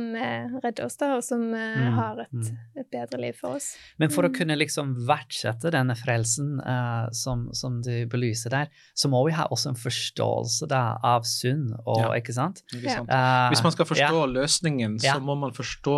redder 0.62 0.84
oss, 0.86 0.96
da, 0.96 1.16
og 1.16 1.24
som 1.26 1.42
eh, 1.54 1.78
Mm, 1.82 1.92
har 1.96 2.20
et, 2.22 2.32
mm. 2.32 2.58
et 2.80 2.90
bedre 2.92 3.18
liv 3.20 3.34
for 3.38 3.56
oss. 3.56 3.72
Men 3.98 4.10
for 4.10 4.22
å 4.24 4.28
Mm. 4.30 4.34
kunne 4.38 4.56
liksom 4.56 4.92
verdsette 5.08 5.70
denne 5.74 5.94
frelsen 5.98 6.60
uh, 6.60 7.08
som, 7.12 7.48
som 7.52 7.80
du 7.82 8.06
belyser 8.06 8.50
der, 8.50 8.68
så 8.94 9.08
må 9.10 9.24
vi 9.26 9.32
ha 9.32 9.46
også 9.50 9.68
en 9.72 9.80
forståelse 9.80 10.68
da, 10.70 10.98
av 11.02 11.22
synd, 11.28 11.72
og, 11.86 11.98
Ja. 12.00 12.10
ikke 12.20 12.32
sant? 12.32 12.62
Ikke 12.74 12.90
sant? 12.98 13.10
Uh, 13.10 13.48
Hvis 13.50 13.62
man 13.64 13.72
skal 13.72 13.86
forstå 13.86 14.20
ja. 14.22 14.26
løsningen, 14.38 14.98
Ja. 15.02 15.14
så 15.16 15.20
må 15.20 15.34
man 15.38 15.52
forstå 15.52 15.96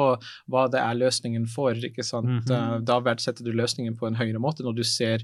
hva 0.48 0.68
det 0.70 0.80
er 0.80 0.94
løsningen 0.94 1.46
for. 1.48 1.72
ikke 1.74 2.02
sant? 2.04 2.26
Mm 2.26 2.40
-hmm. 2.40 2.74
uh, 2.76 2.80
Da 2.80 3.00
verdsetter 3.00 3.44
du 3.44 3.52
løsningen 3.52 3.96
på 3.98 4.06
en 4.06 4.14
høyere 4.16 4.38
måte 4.40 4.62
når 4.64 4.76
du 4.76 4.82
ser 4.84 5.18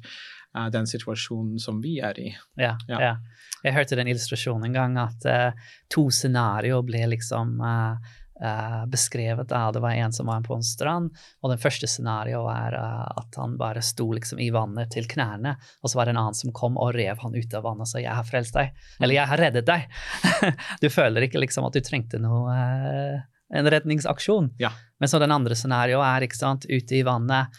den 0.73 0.85
situasjonen 0.87 1.61
som 1.61 1.81
vi 1.81 2.01
er 2.01 2.19
i. 2.19 2.37
Ja, 2.59 2.77
Ja. 2.89 2.99
ja. 3.01 3.17
Jeg 3.65 3.75
hørte 3.75 3.97
den 3.97 4.09
illustrasjonen 4.09 4.65
en 4.65 4.73
gang 4.73 4.99
at 4.99 5.25
uh, 5.27 5.53
to 5.91 6.09
scenarioer 6.11 6.83
ble 6.83 7.07
liksom 7.07 7.61
eh, 7.61 7.97
eh, 8.43 8.87
beskrevet. 8.87 9.49
da. 9.49 9.73
Det 9.73 9.81
var 9.81 9.93
en 9.93 10.13
som 10.13 10.27
var 10.27 10.43
på 10.43 10.55
en 10.55 10.65
strand, 10.67 11.11
og 11.41 11.53
den 11.53 11.61
første 11.61 11.89
scenarioet 11.91 12.45
var 12.45 12.77
uh, 12.77 13.21
at 13.21 13.41
han 13.41 13.57
bare 13.61 13.83
sto 13.85 14.11
liksom 14.17 14.41
i 14.41 14.51
vannet 14.55 14.93
til 14.95 15.09
knærne, 15.11 15.57
og 15.83 15.91
så 15.91 16.01
var 16.01 16.09
det 16.09 16.17
en 16.17 16.23
annen 16.25 16.39
som 16.39 16.55
kom 16.57 16.79
og 16.81 16.95
rev 16.97 17.21
han 17.23 17.37
ut 17.37 17.55
av 17.55 17.67
vannet 17.67 17.87
og 17.87 17.93
sa 17.93 17.99
'jeg 17.99 18.17
har 18.17 18.27
frelst 18.27 18.55
deg', 18.55 18.73
eller 19.01 19.15
'jeg 19.15 19.29
har 19.29 19.39
reddet 19.39 19.67
deg'. 19.67 19.89
du 20.83 20.89
føler 20.89 21.23
ikke 21.27 21.41
liksom 21.41 21.67
at 21.67 21.73
du 21.73 21.81
trengte 21.81 22.19
noe 22.19 22.55
eh, 22.55 23.21
en 23.53 23.71
redningsaksjon. 23.71 24.55
Ja. 24.59 24.71
Men 24.99 25.09
så 25.09 25.19
den 25.19 25.33
andre 25.33 25.57
scenarioet 25.57 26.07
er 26.07 26.27
ikke 26.27 26.39
sant, 26.39 26.67
ute 26.71 26.97
i 26.97 27.03
vannet, 27.03 27.51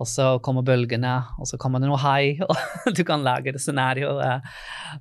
og 0.00 0.08
så 0.08 0.38
kommer 0.38 0.64
bølgene, 0.64 1.16
og 1.38 1.48
så 1.48 1.58
kommer 1.60 1.82
det 1.82 1.90
noe 1.90 2.00
hai, 2.00 2.38
og 2.48 2.94
du 2.96 3.02
kan 3.04 3.24
lage 3.26 3.52
det 3.52 3.60
scenarioet 3.60 4.46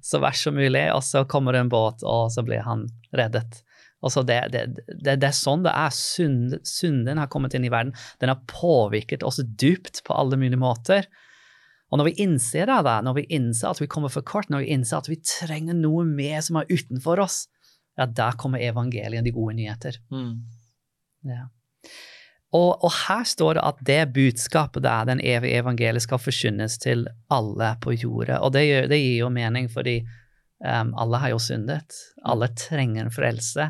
så 0.01 0.19
verst 0.19 0.47
som 0.47 0.57
mulig, 0.57 0.87
og 0.93 1.03
så 1.05 1.23
kommer 1.29 1.55
det 1.55 1.63
en 1.63 1.71
båt, 1.71 2.03
og 2.03 2.31
så 2.33 2.43
blir 2.43 2.65
han 2.65 2.87
reddet. 3.15 3.61
Altså 4.05 4.23
det, 4.23 4.37
det, 4.53 4.61
det, 4.87 5.17
det 5.19 5.27
er 5.27 5.35
sånn 5.35 5.65
det 5.65 5.73
er. 5.75 5.91
Synd, 5.95 6.59
synden 6.67 7.19
har 7.19 7.31
kommet 7.31 7.55
inn 7.57 7.67
i 7.67 7.71
verden. 7.73 7.95
Den 8.21 8.31
har 8.31 8.45
påvirket 8.47 9.25
oss 9.27 9.41
dypt 9.43 10.03
på 10.07 10.15
alle 10.15 10.39
mulige 10.39 10.61
måter. 10.61 11.09
Og 11.89 11.99
når 11.99 12.11
vi 12.11 12.25
innser 12.25 12.69
det, 12.69 12.77
da, 12.85 12.99
når 13.03 13.17
vi 13.17 13.27
innser 13.35 13.71
at 13.71 13.81
vi 13.81 13.89
kommer 13.89 14.13
for 14.13 14.25
kort, 14.25 14.51
når 14.53 14.63
vi 14.63 14.75
innser 14.75 15.01
at 15.01 15.09
vi 15.09 15.17
trenger 15.25 15.77
noe 15.77 16.05
mer 16.07 16.39
som 16.45 16.59
er 16.61 16.69
utenfor 16.69 17.21
oss, 17.25 17.47
ja, 17.97 18.05
der 18.05 18.37
kommer 18.39 18.61
evangeliet, 18.63 19.25
de 19.25 19.33
gode 19.35 19.57
nyheter. 19.57 19.97
Mm. 20.13 20.37
Ja. 21.27 21.47
Og, 22.55 22.79
og, 22.81 22.89
her 23.05 23.25
står 23.29 23.57
det 23.57 23.65
at 23.65 23.81
det 23.85 23.99
budskapet 24.13 24.85
der, 24.85 25.09
den 25.09 25.19
evige 25.21 25.59
evangeliet, 25.61 26.05
skal 26.05 26.21
forkynnes 26.21 26.79
til 26.81 27.05
alle 27.29 27.73
på 27.83 27.93
jorda. 27.97 28.39
Og 28.45 28.53
det, 28.55 28.63
gjør, 28.69 28.87
det 28.89 29.01
gir 29.01 29.17
jo 29.19 29.33
mening, 29.33 29.69
fordi 29.73 29.99
um, 30.63 30.93
alle 30.99 31.21
har 31.23 31.33
jo 31.33 31.41
syndet. 31.43 31.97
Alle 32.27 32.51
trenger 32.57 33.05
en 33.05 33.13
frelse. 33.13 33.69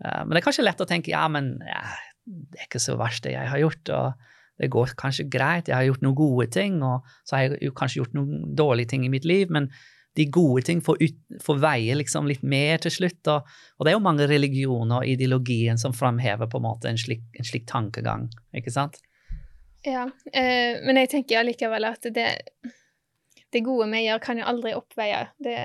Uh, 0.00 0.20
men 0.24 0.34
det 0.34 0.42
er 0.42 0.48
kanskje 0.48 0.66
lett 0.66 0.82
å 0.82 0.88
tenke 0.88 1.12
ja, 1.12 1.26
men 1.32 1.54
ja, 1.66 1.84
det 2.24 2.60
er 2.60 2.68
ikke 2.68 2.82
så 2.82 2.98
verst, 3.00 3.24
det 3.26 3.36
jeg 3.36 3.52
har 3.52 3.62
gjort. 3.62 3.94
og 3.96 4.28
det 4.60 4.68
går 4.68 4.92
kanskje 5.00 5.24
greit, 5.32 5.70
jeg 5.70 5.76
har 5.76 5.86
gjort 5.86 6.02
noen 6.04 6.18
gode 6.18 6.46
ting, 6.52 6.82
og 6.84 7.06
så 7.24 7.38
har 7.38 7.46
jeg 7.46 7.72
kanskje 7.78 8.02
gjort 8.02 8.16
noen 8.18 8.42
dårlige 8.56 8.92
ting 8.92 9.06
i 9.06 9.12
mitt 9.12 9.24
liv, 9.24 9.48
men 9.48 9.70
de 10.18 10.26
gode 10.28 10.64
ting 10.66 10.82
får, 10.84 10.98
ut, 11.00 11.20
får 11.40 11.60
veie 11.62 11.94
liksom 11.96 12.26
litt 12.28 12.42
mer 12.42 12.82
til 12.82 12.92
slutt. 12.92 13.20
Og, 13.30 13.46
og, 13.78 13.84
det 13.86 13.92
er 13.92 13.96
jo 13.96 14.02
mange 14.04 14.26
religioner 14.28 15.00
og 15.00 15.08
ideologien 15.08 15.80
som 15.80 15.94
framhever 15.96 16.50
på 16.50 16.60
en 16.60 16.66
måte 16.66 16.90
en 16.90 17.00
slik, 17.00 17.22
en 17.38 17.46
slik 17.46 17.64
tankegang, 17.70 18.28
ikke 18.56 18.74
sant? 18.74 18.98
Ja, 19.86 20.04
eh, 20.36 20.82
men 20.84 21.00
jeg 21.00 21.12
tenker 21.14 21.40
allikevel 21.40 21.86
at 21.88 22.10
det, 22.12 22.28
det 23.54 23.64
gode 23.64 23.88
vi 23.94 24.04
gjør, 24.04 24.20
kan 24.26 24.42
jo 24.42 24.48
aldri 24.50 24.74
oppveie 24.76 25.22
det, 25.40 25.56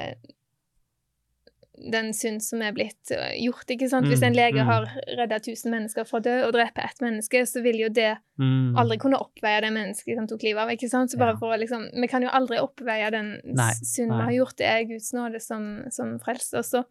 den 1.77 2.11
synd 2.15 2.43
som 2.43 2.61
er 2.63 2.73
blitt 2.75 3.11
eh, 3.13 3.35
gjort. 3.43 3.69
ikke 3.71 3.89
sant? 3.91 4.07
Hvis 4.09 4.23
en 4.23 4.33
mm, 4.33 4.37
lege 4.37 4.63
mm. 4.63 4.69
har 4.69 4.87
redda 5.19 5.39
1000 5.41 5.71
mennesker 5.73 6.07
fra 6.07 6.19
å 6.21 6.25
dø 6.25 6.35
og 6.47 6.53
dreper 6.55 6.87
ett 6.87 7.03
menneske, 7.03 7.43
så 7.49 7.63
vil 7.65 7.79
jo 7.83 7.91
det 7.93 8.13
mm. 8.41 8.75
aldri 8.81 8.99
kunne 9.01 9.19
oppveie 9.21 9.61
det 9.65 9.71
mennesket 9.75 10.19
som 10.19 10.27
tok 10.29 10.45
livet 10.47 10.63
av. 10.63 10.73
ikke 10.73 10.91
sant? 10.91 11.11
Så 11.11 11.21
bare 11.21 11.37
for 11.39 11.53
å 11.53 11.59
liksom, 11.59 11.89
Vi 12.01 12.11
kan 12.11 12.25
jo 12.25 12.33
aldri 12.33 12.59
oppveie 12.63 13.11
den 13.13 13.37
synd 13.81 14.13
vi 14.13 14.27
har 14.29 14.35
gjort. 14.39 14.57
Det 14.61 14.69
er 14.69 14.85
Guds 14.89 15.11
nåde 15.15 15.41
som, 15.43 15.65
som 15.93 16.15
frelser. 16.23 16.65
Så 16.65 16.85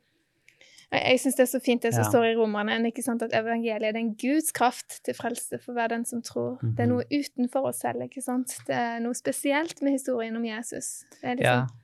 jeg, 0.95 1.21
syns 1.23 1.39
det 1.39 1.47
er 1.47 1.51
så 1.51 1.63
fint 1.65 1.83
det 1.83 1.95
som 1.97 2.05
ja. 2.05 2.11
står 2.11 2.27
i 2.29 2.35
Romerne, 2.39 2.91
ikke 2.91 3.03
sant? 3.03 3.25
at 3.25 3.33
evangeliet 3.35 3.97
er 3.97 3.99
en 3.99 4.13
Guds 4.21 4.53
kraft 4.55 5.01
til 5.07 5.17
frelse 5.17 5.59
for 5.63 5.75
hver 5.75 5.91
den 5.91 6.05
som 6.07 6.23
tror. 6.23 6.59
Mm 6.61 6.69
-hmm. 6.69 6.77
Det 6.77 6.83
er 6.83 6.91
noe 6.93 7.05
utenfor 7.11 7.71
oss 7.71 7.81
selv. 7.81 8.03
ikke 8.03 8.23
sant? 8.23 8.59
Det 8.67 8.77
er 8.77 9.01
noe 9.01 9.15
spesielt 9.15 9.83
med 9.83 9.93
historien 9.93 10.37
om 10.37 10.45
Jesus. 10.45 11.05
Det 11.21 11.31
er 11.31 11.35
liksom... 11.35 11.51
Ja 11.53 11.84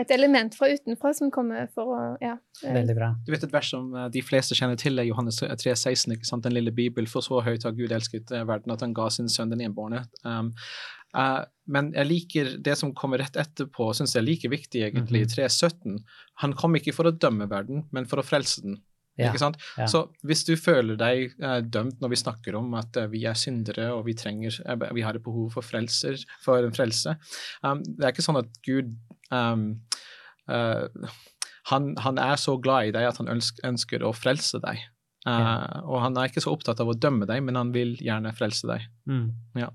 et 0.00 0.10
element 0.14 0.54
fra 0.56 0.68
utenfra 0.72 1.12
som 1.14 1.30
kommer 1.34 1.68
for 1.74 1.94
å 1.94 2.00
ja. 2.22 2.34
Veldig 2.62 2.96
bra. 2.96 3.10
Du 3.26 3.30
vet 3.34 3.44
et 3.46 3.54
vers 3.54 3.70
som 3.70 3.92
eh, 3.94 4.08
de 4.14 4.22
fleste 4.26 4.56
kjenner 4.58 4.78
til, 4.80 4.98
er 4.98 5.08
Johannes 5.08 5.38
3, 5.40 5.54
16, 5.74 6.16
ikke 6.16 6.28
sant? 6.28 6.46
Den 6.46 6.56
lille 6.56 6.74
bibel. 6.74 7.08
For 7.10 7.24
så 7.24 7.42
høyt 7.46 7.66
har 7.66 7.76
Gud 7.76 7.94
elsket 7.94 8.32
eh, 8.34 8.46
verden 8.48 8.74
at 8.74 8.82
han 8.84 8.96
ga 8.96 9.08
sin 9.14 9.30
sønn 9.32 9.52
den 9.54 9.62
enbårne. 9.66 10.04
Um, 10.26 10.50
uh, 11.14 11.44
men 11.70 11.92
jeg 11.94 12.10
liker 12.10 12.50
det 12.64 12.76
som 12.80 12.94
kommer 12.96 13.22
rett 13.22 13.38
etterpå, 13.40 13.92
syns 13.96 14.16
jeg 14.16 14.24
er 14.24 14.28
like 14.28 14.50
viktig, 14.52 14.82
egentlig, 14.88 15.24
i 15.24 15.30
3.17. 15.36 15.78
Mhm. 15.84 16.02
Han 16.42 16.58
kom 16.58 16.74
ikke 16.78 16.96
for 16.96 17.08
å 17.08 17.14
dømme 17.14 17.46
verden, 17.50 17.86
men 17.94 18.10
for 18.10 18.20
å 18.20 18.26
frelse 18.26 18.66
den. 18.66 18.80
Ja, 19.14 19.30
ikke 19.30 19.42
sant? 19.42 19.60
Ja. 19.78 19.86
Så 19.90 20.00
hvis 20.26 20.42
du 20.46 20.56
føler 20.58 20.98
deg 20.98 21.36
eh, 21.38 21.58
dømt 21.62 22.00
når 22.02 22.14
vi 22.14 22.18
snakker 22.18 22.56
om 22.58 22.72
at 22.78 22.96
eh, 22.98 23.10
vi 23.12 23.22
er 23.30 23.38
syndere 23.38 23.92
og 23.94 24.08
vi 24.08 24.16
trenger, 24.18 24.56
eh, 24.66 24.86
vi 24.96 25.04
har 25.06 25.14
et 25.14 25.22
behov 25.24 25.52
for 25.54 25.66
frelser, 25.66 26.18
for 26.42 26.66
en 26.66 26.74
frelse 26.74 27.14
um, 27.62 27.84
Det 27.84 28.02
er 28.02 28.10
ikke 28.10 28.26
sånn 28.26 28.40
at 28.42 28.50
Gud 28.66 28.90
um, 29.30 29.68
han, 30.44 31.86
han, 32.04 32.18
er 32.20 32.34
så 32.40 32.56
glad 32.60 32.90
i 32.90 32.96
deg 32.96 33.06
at 33.08 33.20
han 33.22 33.30
ønsker, 33.32 33.64
ønsker 33.64 34.02
å 34.04 34.10
frelse 34.12 34.58
deg. 34.60 34.82
Ja. 35.24 35.82
Og 35.88 36.02
han 36.04 36.18
er 36.20 36.28
ikke 36.28 36.42
så 36.44 36.52
opptatt 36.52 36.82
av 36.84 36.90
å 36.92 36.96
dømme 37.00 37.24
deg, 37.28 37.40
men 37.46 37.56
han 37.56 37.70
vil 37.72 37.94
gjerne 37.96 38.34
frelse 38.36 38.68
deg. 38.68 38.84
Mm. 39.08 39.30
Ja. 39.56 39.70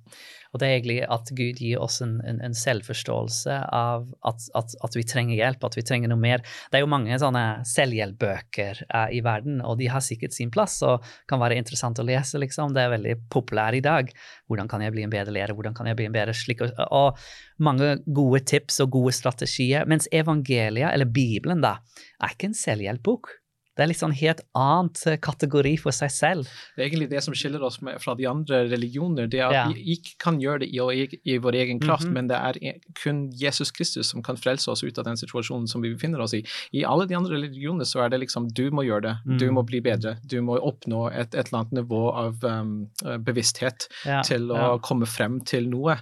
Og 0.50 0.62
det 0.62 0.68
er 0.68 0.76
egentlig 0.76 0.98
at 1.06 1.30
Gud 1.38 1.60
gir 1.62 1.82
oss 1.82 2.00
en, 2.06 2.16
en, 2.26 2.40
en 2.46 2.56
selvforståelse 2.58 3.56
av 3.74 4.08
at, 4.26 4.46
at, 4.58 4.74
at, 4.86 4.98
vi 4.98 5.06
trenger 5.10 5.38
hjelp, 5.38 5.66
at 5.66 5.78
vi 5.78 5.86
trenger 5.86 6.10
noe 6.10 6.22
mer. 6.22 6.44
Det 6.70 6.80
er 6.80 6.84
jo 6.86 6.90
mange 6.90 7.18
sånne 7.22 7.44
selvhjelpbøker 7.70 8.84
uh, 8.90 9.08
i 9.14 9.22
verden, 9.26 9.60
og 9.66 9.78
de 9.82 9.90
har 9.94 10.06
sikkert 10.06 10.38
sin 10.38 10.54
plass 10.54 10.80
og 10.86 11.06
kan 11.30 11.42
være 11.42 11.60
interessant 11.62 12.02
å 12.02 12.06
lese, 12.06 12.42
liksom. 12.42 12.74
Det 12.74 12.86
er 12.86 12.94
veldig 12.96 13.18
populært 13.34 13.78
i 13.78 13.86
dag. 13.86 14.10
Hvordan 14.50 14.70
kan 14.72 14.86
jeg 14.86 14.96
bli 14.96 15.06
en 15.06 15.14
bedre 15.14 15.34
lærer, 15.34 15.58
hvordan 15.58 15.78
kan 15.78 15.90
jeg 15.90 15.98
bli 15.98 16.10
en 16.10 16.18
bedre 16.18 16.34
slik 16.38 16.66
og, 16.66 16.74
og 16.90 17.22
mange 17.62 17.98
gode 18.06 18.42
tips 18.50 18.80
og 18.86 18.94
gode 18.96 19.14
strategier. 19.18 19.86
Mens 19.90 20.10
evangeliet, 20.14 20.90
eller 20.94 21.10
Bibelen, 21.10 21.62
da, 21.66 21.78
er 22.22 22.34
ikke 22.34 22.50
en 22.50 22.58
selvhjelpbok. 22.58 23.36
Det 23.80 23.86
er 23.86 23.92
litt 23.94 24.02
sånn 24.02 24.16
helt 24.20 24.42
annet 24.60 25.00
eh, 25.08 25.16
kategori 25.24 25.72
for 25.80 25.96
seg 25.96 26.12
selv. 26.12 26.50
Det 26.76 26.84
er 26.84 26.90
egentlig 26.90 27.08
det 27.14 27.22
som 27.24 27.36
skiller 27.38 27.64
oss 27.64 27.78
fra 28.04 28.16
de 28.20 28.26
andre 28.28 28.66
religioner. 28.68 29.30
det 29.32 29.40
er 29.40 29.46
at 29.48 29.56
ja. 29.56 29.62
Vi 29.72 29.96
ikke 29.96 30.18
kan 30.20 30.42
gjøre 30.44 30.66
det 30.66 30.68
i, 30.76 31.06
i 31.32 31.38
vår 31.40 31.56
egen 31.62 31.80
kraft, 31.80 32.04
mm 32.04 32.10
-hmm. 32.10 32.14
men 32.14 32.28
det 32.28 32.36
er 32.36 32.80
kun 33.04 33.30
Jesus 33.32 33.72
Kristus 33.72 34.10
som 34.12 34.24
kan 34.24 34.38
frelse 34.38 34.72
oss 34.72 34.84
ut 34.84 34.98
av 34.98 35.06
den 35.06 35.18
situasjonen 35.18 35.68
som 35.68 35.82
vi 35.82 35.94
befinner 35.94 36.20
oss 36.20 36.34
i. 36.34 36.44
I 36.72 36.84
alle 36.84 37.06
de 37.08 37.16
andre 37.16 37.36
religionene 37.36 37.86
så 37.86 38.04
er 38.04 38.10
det 38.10 38.20
liksom 38.20 38.50
du 38.54 38.70
må 38.72 38.84
gjøre 38.84 39.02
det, 39.02 39.16
mm. 39.26 39.38
du 39.38 39.52
må 39.52 39.64
bli 39.64 39.82
bedre, 39.82 40.18
du 40.24 40.42
må 40.42 40.58
oppnå 40.58 41.08
et, 41.12 41.36
et 41.36 41.48
eller 41.48 41.60
annet 41.60 41.72
nivå 41.72 42.12
av 42.12 42.44
um, 42.44 42.90
bevissthet 43.20 43.88
ja. 44.06 44.22
til 44.22 44.52
å 44.52 44.58
ja. 44.58 44.78
komme 44.78 45.06
frem 45.06 45.40
til 45.40 45.70
noe. 45.70 45.98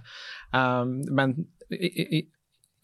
Um, 0.53 1.03
men 1.11 1.45
i, 1.69 2.17
i, 2.17 2.27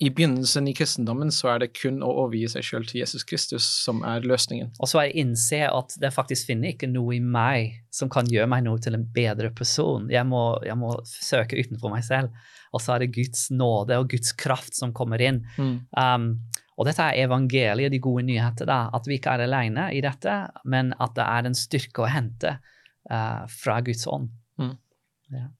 i 0.03 0.09
begynnelsen 0.11 0.67
i 0.67 0.73
kristendommen 0.75 1.31
så 1.31 1.53
er 1.53 1.61
det 1.63 1.69
kun 1.77 2.01
å 2.03 2.09
overgi 2.25 2.49
seg 2.51 2.65
selv 2.67 2.89
til 2.89 2.99
Jesus 2.99 3.23
Kristus 3.27 3.67
som 3.85 4.01
er 4.07 4.25
løsningen. 4.27 4.73
Og 4.83 4.89
så 4.91 4.99
er 4.99 5.07
jeg 5.07 5.23
innse 5.23 5.61
at 5.69 5.95
det 6.01 6.11
faktisk 6.11 6.49
finner 6.49 6.73
ikke 6.73 6.89
noe 6.91 7.15
i 7.15 7.21
meg 7.23 7.77
som 7.93 8.11
kan 8.11 8.27
gjøre 8.27 8.49
meg 8.51 8.65
noe 8.65 8.81
til 8.83 8.97
en 8.97 9.05
bedre 9.15 9.53
person. 9.55 10.09
Jeg 10.11 10.27
må, 10.27 10.41
jeg 10.67 10.75
må 10.79 10.91
søke 11.07 11.59
utenfor 11.59 11.93
meg 11.93 12.03
selv. 12.07 12.35
Og 12.73 12.83
så 12.83 12.95
er 12.95 13.03
det 13.03 13.13
Guds 13.15 13.47
nåde 13.53 14.01
og 14.01 14.11
Guds 14.11 14.33
kraft 14.35 14.75
som 14.75 14.91
kommer 14.97 15.23
inn. 15.23 15.43
Mm. 15.55 15.73
Um, 15.95 16.29
og 16.73 16.89
dette 16.89 17.05
er 17.05 17.23
evangeliet, 17.27 17.93
de 17.93 18.01
gode 18.03 18.25
nyheter, 18.27 18.67
da, 18.67 18.87
at 18.97 19.07
vi 19.07 19.19
ikke 19.19 19.37
er 19.37 19.45
alene 19.45 19.91
i 19.93 20.01
dette, 20.03 20.39
men 20.67 20.91
at 20.97 21.15
det 21.15 21.27
er 21.29 21.47
en 21.47 21.57
styrke 21.57 22.03
å 22.03 22.09
hente 22.09 22.57
uh, 22.57 23.43
fra 23.61 23.79
Guds 23.85 24.07
ånd. 24.09 24.33
Mm. 24.59 24.73
Ja. 25.37 25.51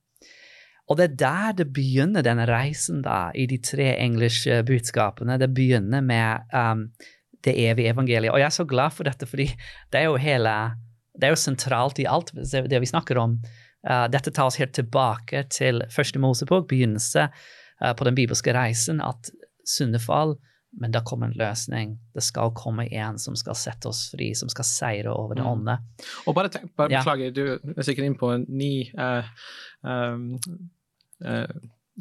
Og 0.94 1.00
det 1.00 1.08
er 1.08 1.18
der 1.18 1.54
det 1.58 1.66
begynner, 1.74 2.22
denne 2.22 2.46
reisen, 2.46 3.02
da, 3.02 3.32
i 3.34 3.48
de 3.50 3.58
tre 3.66 3.96
engelske 3.98 4.60
budskapene. 4.68 5.40
Det 5.42 5.50
begynner 5.50 6.06
med 6.06 6.54
um, 6.54 6.86
det 7.44 7.56
evige 7.66 7.96
evangeliet. 7.96 8.30
Og 8.30 8.38
jeg 8.38 8.46
er 8.46 8.54
så 8.54 8.68
glad 8.70 8.94
for 8.94 9.10
dette, 9.10 9.26
fordi 9.26 9.48
det 9.90 10.04
er 10.04 10.12
jo 10.12 10.22
hele 10.22 10.54
Det 11.14 11.28
er 11.28 11.34
jo 11.36 11.38
sentralt 11.38 12.00
i 12.02 12.08
alt 12.10 12.32
det 12.34 12.80
vi 12.82 12.90
snakker 12.90 13.18
om. 13.22 13.36
Uh, 13.90 14.06
dette 14.10 14.32
tar 14.34 14.50
oss 14.50 14.58
helt 14.62 14.74
tilbake 14.74 15.44
til 15.50 15.84
første 15.94 16.20
Mosebok, 16.20 16.68
begynnelse 16.70 17.28
uh, 17.30 17.94
på 17.94 18.06
den 18.06 18.16
bibelske 18.16 18.54
reisen, 18.54 19.02
at 19.02 19.30
syndefall 19.66 20.38
men 20.82 20.92
da 20.92 21.02
kommer 21.06 21.30
en 21.30 21.38
løsning. 21.38 21.98
Det 22.14 22.24
skal 22.26 22.54
komme 22.58 22.88
en 22.88 23.20
som 23.22 23.36
skal 23.38 23.58
sette 23.58 23.90
oss 23.90 24.08
fri, 24.12 24.32
som 24.36 24.50
skal 24.50 24.66
seire 24.66 25.14
over 25.14 25.38
det 25.38 25.46
mm. 25.46 25.74
Og 26.26 26.36
bare 26.36 26.50
tenk, 26.50 26.72
bare, 26.78 26.90
ja. 26.96 27.04
Beklager, 27.04 27.34
du 27.36 27.76
er 27.78 27.86
sikkert 27.86 28.08
inne 28.08 28.18
på 28.18 28.32
en 28.34 28.46
ny 28.50 28.74
uh, 28.98 29.28
um, 29.86 30.32
uh, 31.24 31.48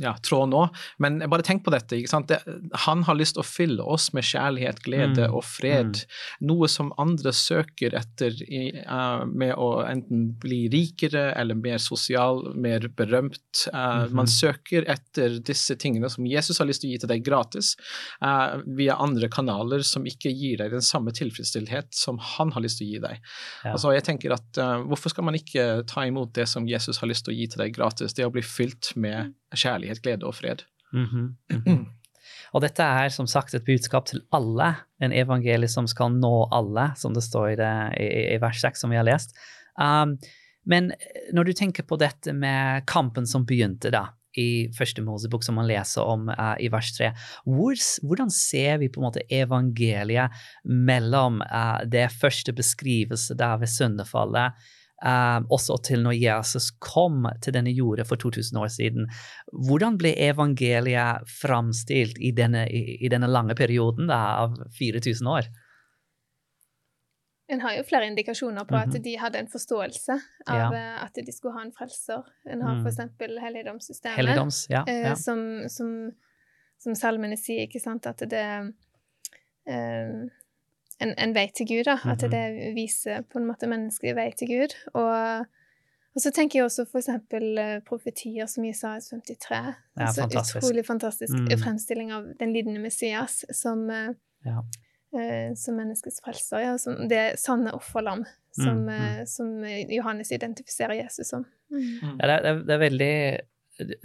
ja, 0.00 0.16
tråd 0.16 0.48
nå. 0.48 0.68
Men 0.96 1.18
bare 1.30 1.44
tenk 1.44 1.64
på 1.64 1.72
dette. 1.72 1.98
Det, 2.28 2.38
han 2.86 3.02
har 3.04 3.16
lyst 3.18 3.36
til 3.36 3.42
å 3.42 3.46
fylle 3.46 3.84
oss 3.84 4.08
med 4.16 4.24
kjærlighet, 4.24 4.80
glede 4.86 5.26
mm. 5.28 5.34
og 5.36 5.44
fred. 5.44 5.98
Mm. 6.00 6.46
Noe 6.48 6.68
som 6.72 6.92
andre 7.02 7.34
søker 7.36 7.96
etter 7.98 8.38
i, 8.46 8.62
uh, 8.86 9.26
med 9.28 9.52
å 9.60 9.82
enten 9.84 10.30
bli 10.40 10.64
rikere 10.72 11.28
eller 11.36 11.58
mer 11.58 11.82
sosial, 11.82 12.40
mer 12.56 12.88
berømt. 12.96 13.66
Uh, 13.68 14.06
mm. 14.08 14.16
Man 14.16 14.30
søker 14.32 14.88
etter 14.88 15.36
disse 15.44 15.76
tingene 15.76 16.10
som 16.12 16.28
Jesus 16.28 16.62
har 16.62 16.70
lyst 16.70 16.84
til 16.84 16.92
å 16.92 16.94
gi 16.94 17.02
til 17.04 17.12
deg 17.12 17.26
gratis, 17.26 17.74
uh, 18.24 18.62
via 18.64 18.96
andre 19.02 19.28
kanaler 19.32 19.84
som 19.86 20.08
ikke 20.08 20.32
gir 20.32 20.62
deg 20.62 20.72
den 20.72 20.84
samme 20.84 21.12
tilfredsstillhet 21.16 21.92
som 21.96 22.20
han 22.36 22.54
har 22.56 22.64
lyst 22.64 22.80
til 22.80 22.88
å 22.88 22.94
gi 22.94 23.04
deg. 23.04 23.20
Ja. 23.66 23.74
Altså, 23.74 23.92
jeg 23.92 24.06
tenker 24.06 24.32
at 24.34 24.58
Hvorfor 24.62 25.12
skal 25.12 25.24
man 25.26 25.36
ikke 25.36 25.82
ta 25.88 26.04
imot 26.06 26.32
det 26.36 26.44
som 26.50 26.66
Jesus 26.68 26.98
har 27.00 27.08
lyst 27.10 27.24
til 27.26 27.32
å 27.32 27.36
gi 27.36 27.46
til 27.50 27.62
deg 27.62 27.74
gratis? 27.76 28.14
Det 28.16 28.24
å 28.26 28.32
bli 28.32 28.42
fylt 28.44 28.92
med 29.00 29.32
kjærlighet, 29.56 30.02
glede 30.02 30.26
og 30.26 30.34
fred. 30.34 30.64
Mm 30.92 31.04
-hmm. 31.04 31.56
Mm 31.56 31.62
-hmm. 31.66 31.86
Og 32.52 32.60
dette 32.60 32.82
er 32.82 33.08
som 33.08 33.26
sagt 33.26 33.54
et 33.54 33.64
budskap 33.64 34.06
til 34.06 34.22
alle, 34.32 34.74
en 35.00 35.12
evangelie 35.12 35.68
som 35.68 35.86
skal 35.86 36.12
nå 36.12 36.48
alle, 36.52 36.92
som 36.96 37.14
det 37.14 37.24
står 37.24 37.48
i, 37.48 37.56
det, 37.56 37.74
i, 38.00 38.08
i 38.34 38.40
vers 38.42 38.60
6 38.60 38.80
som 38.80 38.90
vi 38.90 38.96
har 38.96 39.08
lest. 39.08 39.36
Um, 39.80 40.18
men 40.68 40.92
når 41.34 41.48
du 41.48 41.52
tenker 41.52 41.82
på 41.82 41.96
dette 41.96 42.32
med 42.32 42.84
kampen 42.86 43.26
som 43.26 43.46
begynte 43.48 43.90
da, 43.90 44.10
i 44.38 44.70
første 44.72 45.02
Mosebok, 45.04 45.42
som 45.44 45.58
man 45.60 45.68
leser 45.68 46.06
om 46.08 46.30
uh, 46.32 46.54
i 46.60 46.70
vers 46.72 46.92
3, 46.96 47.10
Hvor, 47.44 47.76
hvordan 48.06 48.30
ser 48.32 48.78
vi 48.80 48.88
på 48.88 49.00
en 49.00 49.08
måte 49.10 49.24
evangeliet 49.28 50.32
mellom 50.64 51.42
uh, 51.44 51.82
det 51.84 52.08
første 52.16 52.54
beskrivelse 52.56 53.36
der 53.36 53.58
ved 53.60 53.68
syndefallet, 53.68 54.56
Um, 55.02 55.48
også 55.50 55.80
til 55.82 56.04
når 56.04 56.14
Jesus 56.14 56.68
kom 56.78 57.24
til 57.42 57.56
denne 57.56 57.72
jorda 57.74 58.04
for 58.06 58.20
2000 58.22 58.58
år 58.58 58.68
siden. 58.70 59.08
Hvordan 59.50 59.96
ble 59.98 60.12
evangeliet 60.14 61.26
framstilt 61.40 62.20
i 62.22 62.30
denne, 62.30 62.68
i, 62.70 63.00
i 63.02 63.10
denne 63.10 63.26
lange 63.26 63.56
perioden 63.58 64.06
da, 64.06 64.20
av 64.44 64.54
4000 64.78 65.26
år? 65.26 65.48
En 67.52 67.60
har 67.60 67.74
jo 67.76 67.82
flere 67.84 68.06
indikasjoner 68.06 68.64
på 68.64 68.74
mm 68.74 68.80
-hmm. 68.80 68.88
at 68.88 68.94
mhm. 68.94 69.02
de 69.02 69.16
hadde 69.18 69.38
en 69.38 69.48
forståelse 69.48 70.12
av 70.46 70.58
ja. 70.58 70.74
Eh, 70.74 71.04
at 71.04 71.14
de 71.26 71.32
skulle 71.32 71.54
ha 71.54 71.62
en 71.62 71.72
frelser. 71.72 72.22
En 72.46 72.62
har 72.62 72.74
mm. 72.74 72.86
f.eks. 72.86 73.42
helligdomssystemet, 73.42 74.16
Helligdoms, 74.16 74.66
ja, 74.70 74.84
eh. 74.88 75.14
Som, 75.14 75.68
som, 75.68 76.12
som, 76.78 76.94
salmene 76.94 77.36
sier, 77.36 77.66
ikke 77.66 77.80
sant, 77.80 78.06
at 78.06 78.18
det 78.30 78.72
eh, 79.66 80.22
en, 81.00 81.14
en, 81.18 81.34
vei 81.34 81.46
til 81.56 81.68
Gud, 81.68 81.84
da. 81.88 81.96
At 82.04 82.22
mhm. 82.22 82.32
det 82.32 82.72
viser 82.76 83.24
på 83.30 83.40
en 83.40 83.48
måte 83.48 83.68
menneskelig 83.70 84.14
vei 84.18 84.28
til 84.38 84.50
Gud. 84.52 84.76
Og, 84.92 85.46
og 86.12 86.24
så 86.24 86.32
tenker 86.34 86.60
jeg 86.60 86.68
også 86.68 86.86
eksempel 87.00 87.48
uh, 87.58 87.78
profetier 87.88 88.50
som 88.50 88.66
Jesajas 88.68 89.12
53. 89.12 89.56
Ja, 89.56 89.74
altså, 89.96 90.26
fantastisk. 90.26 90.60
Utrolig 90.60 90.86
fantastisk 90.86 91.38
mm. 91.38 91.50
fremstilling 91.64 92.12
av 92.12 92.30
den 92.40 92.52
lidende 92.52 92.82
Messias 92.82 93.42
som, 93.56 93.86
uh, 93.90 94.12
ja. 94.44 94.60
uh, 95.16 95.50
som 95.56 95.80
menneskets 95.80 96.20
frelser. 96.24 96.66
Ja, 96.66 96.76
som 96.80 97.08
det 97.12 97.24
sanne 97.40 97.74
offerlam 97.78 98.26
som, 98.52 98.84
mm, 98.84 98.88
mm. 98.92 99.26
som, 99.26 99.64
Johannes 99.88 100.32
identifiserer 100.32 100.98
Jesus 100.98 101.32
som. 101.32 101.46
Mm. 101.72 102.18
Ja, 102.20 102.26
det 102.26 102.34
er, 102.36 102.58
det 102.68 102.74
er 102.74 102.82
veldig 102.82 103.14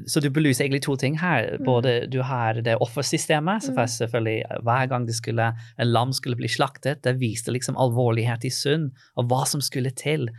så 0.08 0.20
du 0.24 0.30
belyser 0.32 0.66
egentlig 0.66 0.84
to 0.86 0.96
ting 0.96 1.18
her. 1.20 1.58
Mm. 1.58 1.66
Både 1.66 1.94
Du 2.08 2.22
har 2.22 2.62
det 2.64 2.78
offersystemet, 2.84 3.64
så 3.64 3.72
mm. 3.76 3.88
selvfølgelig 3.88 4.62
hver 4.64 4.86
gang 4.92 5.08
skulle, 5.14 5.54
en 5.78 5.92
lam 5.92 6.14
skulle 6.14 6.40
bli 6.40 6.48
slaktet, 6.48 7.04
det 7.04 7.18
viste 7.20 7.52
liksom 7.52 7.78
alvorlighet 7.78 8.48
i 8.48 8.54
synd 8.54 8.94
og 9.16 9.28
hva 9.28 9.44
som 9.46 9.62
skulle 9.62 9.92
til 9.92 10.30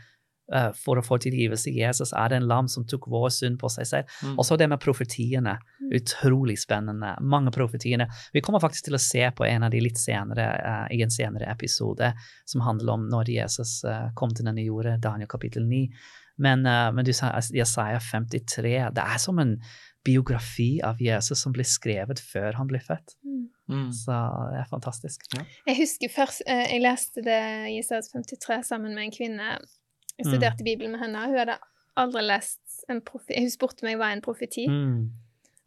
uh, 0.55 0.71
for 0.77 0.99
å 0.99 1.05
få 1.05 1.19
tilgivelse. 1.23 1.71
Jesus 1.77 2.15
er 2.17 2.33
det 2.33 2.41
en 2.41 2.49
lam 2.49 2.69
som 2.73 2.87
tok 2.89 3.09
vår 3.13 3.29
synd 3.37 3.61
på 3.61 3.71
seg 3.73 3.89
selv. 3.91 4.15
Mm. 4.25 4.39
Og 4.39 4.49
så 4.49 4.57
det 4.57 4.69
med 4.73 4.81
profetiene. 4.81 5.59
Mm. 5.81 5.91
Utrolig 6.01 6.59
spennende. 6.61 7.15
Mange 7.21 7.53
profetiene. 7.55 8.09
Vi 8.33 8.43
kommer 8.45 8.65
faktisk 8.65 8.89
til 8.89 8.97
å 8.97 9.03
se 9.03 9.27
på 9.37 9.45
en 9.45 9.67
av 9.69 9.75
de 9.75 9.83
litt 9.85 10.01
senere 10.01 10.49
uh, 10.57 10.87
i 10.95 11.03
en 11.05 11.13
senere 11.13 11.51
episode 11.53 12.15
som 12.49 12.65
handler 12.65 12.97
om 12.97 13.09
når 13.13 13.35
Jesus 13.37 13.83
uh, 13.85 14.09
kom 14.17 14.33
til 14.33 14.49
denne 14.49 14.65
jorda, 14.65 14.97
Daniel 14.97 15.31
kapittel 15.31 15.69
9. 15.69 15.85
Men, 16.39 16.65
uh, 16.67 16.89
men 16.95 17.07
du 17.07 17.13
sa 17.17 17.33
Jesaja 17.55 18.01
53. 18.03 18.75
Det 18.95 19.05
er 19.05 19.23
som 19.23 19.41
en 19.43 19.57
biografi 20.07 20.79
av 20.85 21.01
Jesus 21.03 21.43
som 21.43 21.53
ble 21.53 21.67
skrevet 21.67 22.21
før 22.23 22.57
han 22.61 22.71
ble 22.71 22.81
født. 22.83 23.17
Mm. 23.27 23.49
mm. 23.69 23.89
Så 23.93 24.19
det 24.53 24.63
er 24.63 24.71
fantastisk. 24.71 25.27
Ja. 25.35 25.45
Jeg 25.71 25.83
husker 25.83 26.15
først 26.15 26.45
uh, 26.49 26.65
jeg 26.65 26.85
leste 26.85 27.25
det 27.27 27.41
i 27.73 27.79
Jesaja 27.79 28.07
53 28.07 28.63
sammen 28.71 28.95
med 28.95 29.09
en 29.09 29.15
kvinne. 29.15 29.57
Jeg 30.19 30.31
studerte 30.31 30.63
mm. 30.63 30.69
Bibelen 30.71 30.95
med 30.95 31.05
henne. 31.05 31.27
Hun 31.29 31.43
hadde 31.43 31.59
aldri 31.99 32.25
lest 32.27 32.85
en 32.91 33.03
profeti. 33.05 33.43
Hun 33.43 33.53
spurte 33.53 33.87
meg 33.87 33.99
hva 34.01 34.13
en 34.15 34.25
profeti 34.25 34.67
mm. 34.71 35.01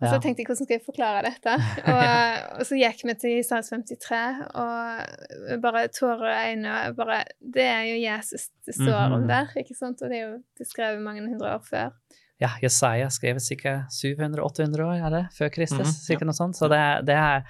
Og 0.01 0.08
så 0.10 0.17
tenkte 0.17 0.41
jeg 0.41 0.50
hvordan 0.50 0.65
skal 0.65 0.75
jeg 0.77 0.86
forklare 0.86 1.22
dette? 1.27 1.55
Og, 1.91 2.58
og 2.58 2.65
så 2.65 2.77
gikk 2.79 3.03
vi 3.05 3.15
til 3.22 3.38
Isaias 3.38 3.70
53, 3.70 4.22
og 4.58 5.60
bare 5.62 5.84
tårer 5.93 6.25
i 6.31 6.53
øynene 6.53 6.93
bare, 6.98 7.22
Det 7.38 7.67
er 7.67 7.84
jo 7.91 8.00
Jesus 8.01 8.50
det 8.65 8.75
står 8.79 9.13
om 9.13 9.20
mhm. 9.22 9.27
der, 9.29 9.53
ikke 9.62 9.77
sant? 9.77 10.01
Og 10.01 10.10
det 10.10 10.17
er 10.17 10.25
jo 10.25 10.38
beskrevet 10.58 11.01
mange 11.05 11.22
hundre 11.27 11.55
år 11.55 11.65
før. 11.70 11.93
Ja, 12.41 12.50
Jesaja 12.63 13.10
skrevet 13.13 13.43
sikkert 13.46 13.93
700-800 13.93 14.81
år 14.81 15.03
er 15.05 15.13
det, 15.13 15.25
før 15.38 15.50
Kristus, 15.53 15.77
mm 15.77 16.17
-hmm. 16.17 16.25
noe 16.25 16.34
sånt. 16.34 16.58
Så 16.58 16.67
det, 16.67 17.05
det 17.08 17.15
er 17.15 17.43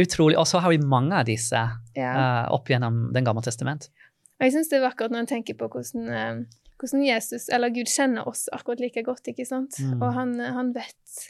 utrolig. 0.00 0.38
Og 0.38 0.46
så 0.46 0.58
har 0.58 0.70
vi 0.70 0.78
mange 0.78 1.16
av 1.16 1.24
disse 1.24 1.60
ja. 1.94 2.12
uh, 2.16 2.54
opp 2.54 2.68
gjennom 2.70 3.12
Den 3.12 3.24
gamle 3.24 3.42
testament. 3.42 3.90
Og 4.38 4.46
jeg 4.46 4.52
syns 4.52 4.68
det 4.68 4.78
er 4.78 4.86
vakkert 4.86 5.10
når 5.10 5.18
en 5.18 5.26
tenker 5.26 5.54
på 5.54 5.68
hvordan, 5.68 6.08
uh, 6.08 6.44
hvordan 6.80 7.04
Jesus, 7.04 7.48
eller 7.48 7.68
Gud, 7.68 7.90
kjenner 7.90 8.28
oss 8.28 8.48
akkurat 8.52 8.80
like 8.80 9.02
godt, 9.02 9.28
ikke 9.28 9.46
sant? 9.46 9.78
Mm. 9.80 10.02
Og 10.02 10.12
han, 10.14 10.40
han 10.40 10.72
vet 10.74 11.28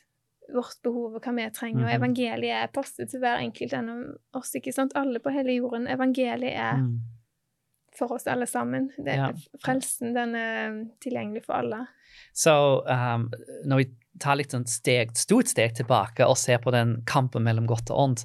vårt 0.55 0.81
behov 0.85 1.19
og 1.19 1.25
hva 1.25 1.35
vi 1.37 1.47
trenger. 1.55 1.85
Og 1.85 1.93
evangeliet 1.93 2.65
er 2.65 2.73
postet 2.75 3.13
til 3.13 3.23
hver 3.23 3.43
enkelt 3.43 3.77
en 3.77 3.93
av 3.93 4.41
oss. 4.41 4.55
ikke 4.57 4.75
sant? 4.75 4.97
Alle 4.99 5.21
på 5.23 5.33
hele 5.35 5.59
jorden. 5.59 5.89
Evangeliet 5.91 6.57
er 6.57 6.81
mm. 6.83 6.93
for 7.99 8.17
oss 8.17 8.29
alle 8.31 8.49
sammen. 8.49 8.91
Det, 8.97 9.17
ja. 9.21 9.31
Frelsen 9.65 10.17
den 10.17 10.37
er 10.39 10.83
tilgjengelig 11.05 11.45
for 11.47 11.61
alle. 11.61 11.85
Så 12.33 12.53
um, 12.85 13.29
når 13.69 13.83
vi 13.83 13.89
tar 14.23 14.39
litt 14.41 14.55
sånn 14.55 14.67
steg, 14.69 15.15
stort 15.19 15.51
steg 15.53 15.77
tilbake 15.79 16.27
og 16.27 16.39
ser 16.41 16.63
på 16.63 16.75
den 16.75 16.99
kampen 17.09 17.45
mellom 17.47 17.69
godt 17.71 17.93
og 17.95 18.01
ondt 18.09 18.25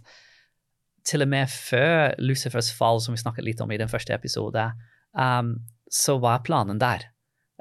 Til 1.04 1.26
og 1.26 1.30
med 1.30 1.52
før 1.52 2.14
Lucifers 2.24 2.72
fall, 2.74 3.02
som 3.04 3.14
vi 3.14 3.20
snakket 3.20 3.46
litt 3.46 3.62
om 3.62 3.72
i 3.76 3.78
den 3.78 3.92
første 3.92 4.16
episode, 4.16 4.70
um, 5.12 5.58
så 5.92 6.16
var 6.24 6.46
planen 6.48 6.80
der. 6.80 7.10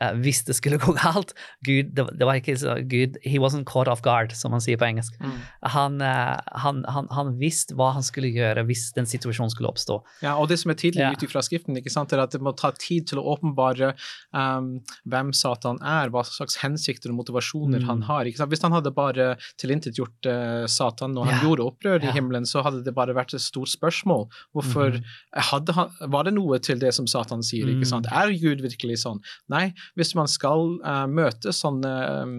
Uh, 0.03 0.19
hvis 0.25 0.43
det 0.49 0.57
skulle 0.59 0.81
gå 0.83 0.95
galt 0.99 1.35
Gud, 1.67 1.93
det, 1.95 2.07
det, 2.19 2.27
var 2.27 2.41
ikke 2.41 2.57
så 2.59 2.77
Gud 2.89 3.19
He 3.25 3.39
wasn't 3.43 3.67
caught 3.69 3.91
off 3.91 4.03
guard, 4.03 4.35
som 4.37 4.55
man 4.55 4.63
sier 4.65 4.81
på 4.81 4.89
engelsk. 4.89 5.17
Mm. 5.23 5.39
Han, 5.75 6.01
uh, 6.03 6.39
han, 6.65 6.83
han, 6.91 7.09
han, 7.13 7.33
visste 7.41 7.77
hva 7.79 7.93
han 7.97 8.05
skulle 8.05 8.31
gjøre 8.33 8.65
hvis 8.69 8.91
den 8.97 9.09
situasjonen 9.09 9.53
skulle 9.53 9.71
oppstå. 9.73 9.99
Ja, 10.25 10.37
og 10.41 10.51
det 10.51 10.59
som 10.63 10.73
er 10.73 10.79
tydelig 10.79 11.05
ja. 11.05 11.13
ut 11.15 11.33
fra 11.33 11.43
Skriften, 11.45 11.79
ikke 11.79 11.93
sant, 11.93 12.13
er 12.13 12.23
at 12.23 12.35
det 12.35 12.43
må 12.45 12.55
ta 12.59 12.73
tid 12.77 13.09
til 13.11 13.21
å 13.23 13.27
åpenbare 13.35 13.93
um, 14.37 14.75
hvem 15.09 15.33
Satan 15.37 15.81
er, 15.81 16.13
hva 16.13 16.25
slags 16.27 16.59
hensikter 16.63 17.13
og 17.13 17.21
motivasjoner 17.23 17.83
mm. 17.83 17.89
han 17.89 18.05
har. 18.09 18.29
ikke 18.29 18.43
sant? 18.43 18.53
Hvis 18.53 18.65
han 18.65 18.77
hadde 18.77 18.95
bare 18.95 19.33
tilintetgjort 19.61 20.31
uh, 20.31 20.65
Satan 20.71 21.17
når 21.17 21.31
han 21.31 21.39
ja. 21.39 21.43
gjorde 21.47 21.69
opprør 21.73 22.07
i 22.07 22.15
himmelen, 22.15 22.49
så 22.49 22.65
hadde 22.67 22.83
det 22.87 22.95
bare 22.97 23.17
vært 23.17 23.35
et 23.37 23.45
stort 23.45 23.73
spørsmål. 23.73 24.29
Hvorfor 24.57 24.99
mm. 24.99 25.11
hadde 25.51 25.77
han, 25.77 25.93
Var 26.13 26.29
det 26.29 26.35
noe 26.37 26.61
til 26.63 26.81
det 26.83 26.93
som 26.97 27.09
Satan 27.11 27.45
sier? 27.47 27.71
ikke 27.73 27.89
sant? 27.89 28.09
Mm. 28.11 28.19
Er 28.19 28.37
Gud 28.43 28.63
virkelig 28.65 29.01
sånn? 29.05 29.21
Nei, 29.53 29.71
hvis 29.99 30.15
man 30.19 30.31
skal 30.31 30.79
uh, 30.85 31.05
møte 31.11 31.53
sånne 31.57 31.93
um, 32.23 32.39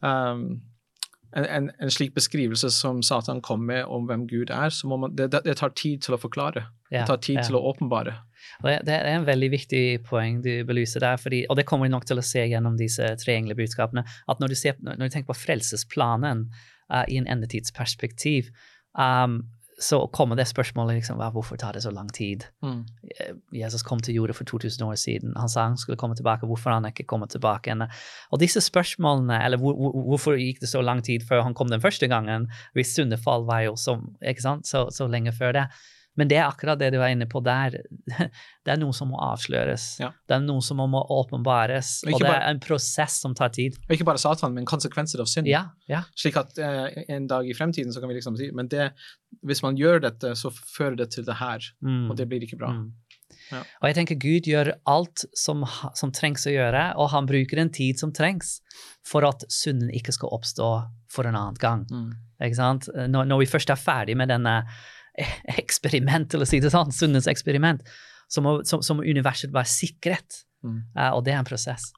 um, 0.00 0.46
en, 1.36 1.68
en, 1.68 1.90
slik 1.92 2.14
beskrivelse 2.16 2.70
som 2.72 3.02
Satan 3.04 3.42
kom 3.44 3.66
med 3.68 3.84
om 3.92 4.06
hvem 4.08 4.24
Gud 4.30 4.52
er, 4.54 4.70
så 4.72 4.88
må 4.88 4.96
man, 5.02 5.12
det, 5.18 5.28
det 5.44 5.56
tar 5.60 5.74
tid 5.76 6.04
til 6.06 6.16
å 6.16 6.20
forklare. 6.20 6.64
Ja, 6.88 7.02
det 7.02 7.10
tar 7.10 7.20
tid 7.26 7.40
ja. 7.40 7.44
til 7.48 7.58
å 7.58 7.64
åpenbare. 7.72 8.14
Det, 8.62 8.78
det, 8.86 8.94
er 8.94 9.10
en 9.10 9.26
veldig 9.26 9.50
viktig 9.52 9.82
poeng 10.06 10.38
du 10.44 10.52
belyser 10.68 11.02
der, 11.04 11.20
fordi, 11.20 11.42
og 11.50 11.58
det 11.58 11.66
kommer 11.68 11.88
vi 11.88 11.92
nok 11.92 12.06
til 12.08 12.22
å 12.22 12.24
se 12.24 12.46
gjennom 12.46 12.78
disse 12.78 13.10
tre 13.20 13.36
budskapene, 13.58 14.06
at 14.06 14.40
når 14.40 14.54
du, 14.54 14.56
ser, 14.56 14.78
når 14.80 15.02
du, 15.02 15.12
tenker 15.12 15.32
på 15.32 15.40
frelsesplanen 15.42 16.46
uh, 16.92 17.04
i 17.04 17.18
en 17.20 17.28
endetidsperspektiv, 17.36 18.48
um, 18.96 19.42
så 19.78 20.06
kommer 20.12 20.36
det 20.36 20.46
spørsmålet 20.48 20.94
liksom, 20.96 21.20
hvorfor 21.32 21.56
tar 21.60 21.72
det 21.72 21.82
så 21.82 21.90
lang 21.92 22.08
tid? 22.12 22.46
Mm. 22.64 22.84
Eh, 23.20 23.34
Jesus 23.52 23.82
kom 23.82 24.00
til 24.00 24.14
jorda 24.14 24.32
for 24.32 24.44
2000 24.44 24.86
år 24.86 24.94
siden. 24.94 25.34
Han 25.36 25.48
sa 25.48 25.66
han 25.68 25.76
skulle 25.76 25.98
komme 26.00 26.16
tilbake. 26.16 26.46
Hvorfor 26.46 26.70
han 26.70 26.86
ikke 26.88 27.04
kommet 27.04 27.30
tilbake? 27.30 27.76
Og 28.30 28.40
disse 28.40 28.60
spørsmålene, 28.60 29.44
eller 29.44 29.58
hvor, 29.58 29.76
hvor, 29.76 29.92
hvorfor 30.08 30.38
gikk 30.40 30.60
det 30.60 30.68
så 30.68 30.80
lang 30.80 31.04
tid 31.04 31.20
før 31.28 31.42
han 31.42 31.54
kom 31.54 31.68
den 31.68 31.80
første 31.80 32.08
gangen? 32.08 32.48
Hvis 32.72 32.94
syndefall 32.94 33.44
var 33.46 33.60
jo 33.60 33.76
så, 33.76 34.00
så, 34.64 34.88
så 34.90 35.06
lenge 35.06 35.32
før 35.32 35.52
det. 35.52 35.66
Men 36.16 36.30
det 36.30 36.38
er 36.40 36.46
akkurat 36.46 36.80
det 36.80 36.90
du 36.94 36.98
er 36.98 37.12
inne 37.12 37.28
på 37.30 37.42
der. 37.44 37.78
Det 38.66 38.72
er 38.74 38.80
noe 38.80 38.90
som 38.96 39.12
må 39.12 39.18
avsløres. 39.22 39.82
Ja. 40.02 40.08
Det 40.26 40.34
er 40.34 40.40
noe 40.42 40.62
som 40.64 40.80
må 40.90 40.98
åpenbares. 41.14 42.00
Og, 42.02 42.16
og 42.16 42.18
det 42.18 42.26
bare, 42.26 42.40
er 42.48 42.56
en 42.56 42.62
prosess 42.64 43.20
som 43.22 43.36
tar 43.38 43.52
tid. 43.54 43.76
Og 43.86 43.94
ikke 43.94 44.08
bare 44.08 44.18
Satan, 44.18 44.56
men 44.56 44.66
konsekvenser 44.66 45.22
av 45.22 45.28
synd. 45.30 45.46
Ja, 45.46 45.68
ja. 45.86 46.00
Slik 46.18 46.38
at 46.40 46.58
uh, 46.58 46.88
en 47.06 47.28
dag 47.30 47.46
i 47.46 47.54
fremtiden 47.54 47.94
så 47.94 48.02
kan 48.02 48.10
vi 48.10 48.16
liksom 48.18 48.34
si 48.40 48.48
Men 48.56 48.66
det, 48.72 48.88
hvis 49.46 49.62
man 49.62 49.78
gjør 49.78 50.02
dette, 50.08 50.34
så 50.34 50.50
fører 50.50 50.98
det 51.04 51.12
til 51.14 51.28
det 51.28 51.38
her. 51.38 51.62
Mm. 51.78 52.08
Og 52.10 52.18
det 52.18 52.26
blir 52.26 52.42
ikke 52.42 52.58
bra. 52.58 52.72
Mm. 52.74 52.90
Ja. 53.52 53.62
Og 53.62 53.86
jeg 53.86 53.96
tenker 54.00 54.18
Gud 54.18 54.48
gjør 54.50 54.72
alt 54.90 55.22
som, 55.38 55.62
som, 55.98 56.10
trengs 56.14 56.48
å 56.48 56.54
gjøre, 56.54 56.88
og 56.98 57.12
han 57.12 57.28
bruker 57.30 57.60
en 57.62 57.70
tid 57.74 58.00
som 58.00 58.10
trengs 58.14 58.56
for 59.06 59.26
at 59.28 59.46
synden 59.52 59.92
ikke 59.94 60.14
skal 60.14 60.34
oppstå 60.34 60.70
for 61.12 61.28
en 61.28 61.38
annen 61.38 61.58
gang. 61.62 61.86
Mm. 61.86 62.10
Når, 63.12 63.28
når 63.30 63.44
vi 63.44 63.50
først 63.50 63.70
er 63.72 63.80
ferdig 63.80 64.16
med 64.18 64.32
denne 64.32 64.58
eksperiment, 65.62 66.30
til 66.32 66.44
å 66.44 66.48
si 66.48 66.60
det 66.62 66.72
sånn, 66.74 66.92
sunnens 66.94 67.28
eksperiment, 67.30 67.84
så 68.32 68.42
må, 68.42 68.58
så, 68.66 68.80
så 68.82 68.96
må, 68.96 69.06
universet 69.06 69.54
være 69.54 69.70
sikret. 69.70 70.42
Mm. 70.66 70.80
Uh, 70.96 71.10
og 71.12 71.24
det 71.26 71.34
er 71.34 71.40
en 71.40 71.48
prosess. 71.48 71.90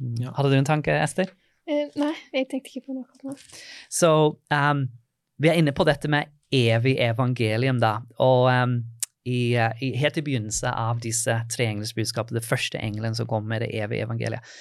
Mm. 0.00 0.16
Ja. 0.26 0.34
Hadde 0.36 0.52
du 0.52 0.58
en 0.58 0.68
tanke, 0.68 0.96
Ester? 1.00 1.32
Uh, 1.68 1.86
nei, 2.00 2.14
jeg 2.34 2.50
tenkte 2.50 2.74
ikke 2.74 2.90
på 2.90 2.98
noe. 2.98 3.36
Så 3.92 4.12
um, 4.52 4.86
vi 5.40 5.50
er 5.50 5.60
inne 5.60 5.74
på 5.76 5.86
dette 5.88 6.10
med 6.12 6.32
evig 6.52 6.96
evangelium, 7.04 7.80
da. 7.82 7.98
Og 8.20 8.48
um, 8.50 8.80
i, 9.28 9.54
uh, 9.56 9.72
i, 9.84 9.92
helt 10.00 10.18
i 10.18 10.24
begynnelsen 10.26 10.72
av 10.72 11.00
disse 11.04 11.34
tre 11.52 11.68
engles 11.70 11.94
budskapene 11.96 12.40
det 12.40 12.46
første 12.46 12.80
engelen 12.80 13.16
som 13.16 13.28
kommer 13.30 13.54
med 13.54 13.64
det 13.64 13.72
evige 13.76 14.06
evangeliet. 14.08 14.54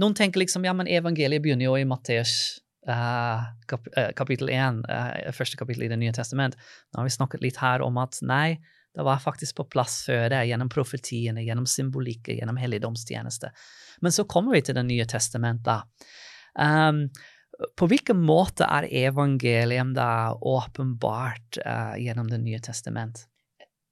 Noen 0.00 0.16
tenker 0.16 0.42
liksom 0.42 0.66
ja, 0.66 0.74
men 0.76 0.90
evangeliet 0.90 1.44
begynner 1.44 1.70
jo 1.70 1.76
i 1.78 1.88
Matteus 1.88 2.58
kap 2.86 3.86
uh, 3.96 4.10
kapittel 4.16 4.50
1, 4.52 4.82
uh, 4.86 5.32
første 5.34 5.58
kapittel 5.58 5.86
i 5.86 5.90
Det 5.92 5.98
nye 6.00 6.14
testament. 6.14 6.56
Nå 6.92 7.00
har 7.00 7.08
vi 7.08 7.14
snakket 7.14 7.44
litt 7.44 7.60
her 7.60 7.84
om 7.84 7.98
at 8.02 8.18
nei, 8.22 8.58
det 8.96 9.04
var 9.04 9.20
faktisk 9.20 9.58
på 9.58 9.68
plass 9.74 9.98
før 10.06 10.30
det, 10.32 10.46
gjennom 10.48 10.70
profetiene, 10.72 11.44
gjennom 11.44 11.66
symbolikker, 11.68 12.38
gjennom 12.38 12.56
helligdomstjeneste. 12.56 13.50
Men 14.00 14.14
så 14.14 14.24
kommer 14.24 14.56
vi 14.56 14.62
til 14.64 14.78
Det 14.78 14.86
nye 14.86 15.04
testamentet. 15.08 16.08
Um, 16.56 17.08
på 17.76 17.88
hvilken 17.88 18.20
måte 18.20 18.68
er 18.68 18.88
evangeliet 18.88 20.00
åpenbart 20.40 21.60
gjennom 22.00 22.28
Det 22.28 22.40
nye 22.40 22.60
testament? 22.64 23.26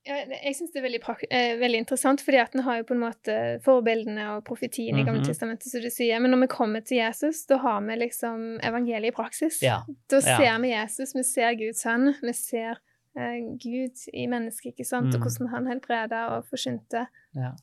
Ja, 0.05 0.19
jeg 0.29 0.53
syns 0.59 0.73
det 0.75 0.83
er 0.83 0.85
veldig, 0.85 1.01
eh, 1.33 1.55
veldig, 1.57 1.79
interessant, 1.81 2.21
fordi 2.21 2.37
at 2.43 2.55
en 2.55 2.65
har 2.67 2.83
jo 2.83 2.87
på 2.91 2.93
en 2.93 3.01
måte 3.07 3.35
forbildene 3.65 4.27
og 4.35 4.43
profetien 4.45 4.93
mm 4.93 4.99
-hmm. 4.99 5.03
i 5.03 5.05
Gamle 5.07 5.21
mhm. 5.21 5.29
testamentet, 5.29 5.71
som 5.71 5.81
du 5.81 5.91
sier. 5.91 6.19
Men 6.21 6.31
når 6.31 6.41
vi 6.41 6.47
kommer 6.47 6.81
til 6.81 6.97
Jesus, 6.99 7.47
da 7.47 7.57
har 7.57 7.81
vi 7.81 7.97
liksom 7.97 8.61
evangeliet 8.63 9.13
i 9.13 9.17
praksis. 9.17 9.63
Ja. 9.63 9.83
Da 10.11 10.21
ser 10.21 10.43
ja. 10.43 10.59
vi 10.59 10.69
Jesus, 10.69 11.15
vi 11.15 11.23
ser 11.23 11.55
Guds 11.55 11.81
sønn, 11.81 12.15
vi 12.23 12.33
ser 12.33 12.77
eh, 13.17 13.41
Gud 13.57 13.97
i 14.13 14.27
mennesket, 14.27 14.73
ikke 14.73 14.85
sant, 14.85 15.07
mm. 15.07 15.15
og 15.15 15.21
hvordan 15.21 15.49
han 15.49 15.67
helbreda 15.67 16.27
og 16.27 16.45
forsynte 16.51 17.07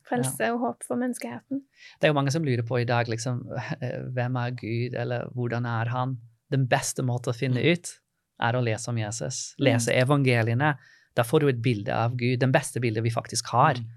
frelse 0.08 0.52
og 0.52 0.58
håp 0.58 0.82
for 0.82 0.96
menneskeheten. 0.96 1.62
Det 2.00 2.04
er 2.04 2.08
jo 2.08 2.20
mange 2.20 2.30
som 2.30 2.44
lurer 2.44 2.62
på 2.62 2.76
i 2.80 2.84
dag, 2.84 3.08
liksom, 3.08 3.46
hvem 4.14 4.36
er 4.36 4.50
Gud, 4.50 4.94
eller 4.94 5.30
hvordan 5.34 5.64
er 5.64 5.88
han? 5.88 6.18
Den 6.50 6.68
beste 6.68 7.02
måten 7.02 7.30
å 7.30 7.38
finne 7.38 7.60
mm. 7.60 7.72
ut 7.72 7.86
er 8.42 8.56
å 8.56 8.60
lese 8.60 8.90
om 8.90 8.98
Jesus, 8.98 9.54
lese 9.58 9.92
mm. 9.92 10.02
evangeliene 10.02 10.74
da 11.18 11.24
får 11.26 11.42
du 11.42 11.50
et 11.50 11.62
bilde 11.64 11.94
av 11.94 12.16
Gud, 12.18 12.38
den 12.40 12.52
beste 12.54 12.80
bildet 12.82 13.04
vi 13.04 13.12
faktisk 13.14 13.52
har 13.52 13.80
mm. 13.80 13.88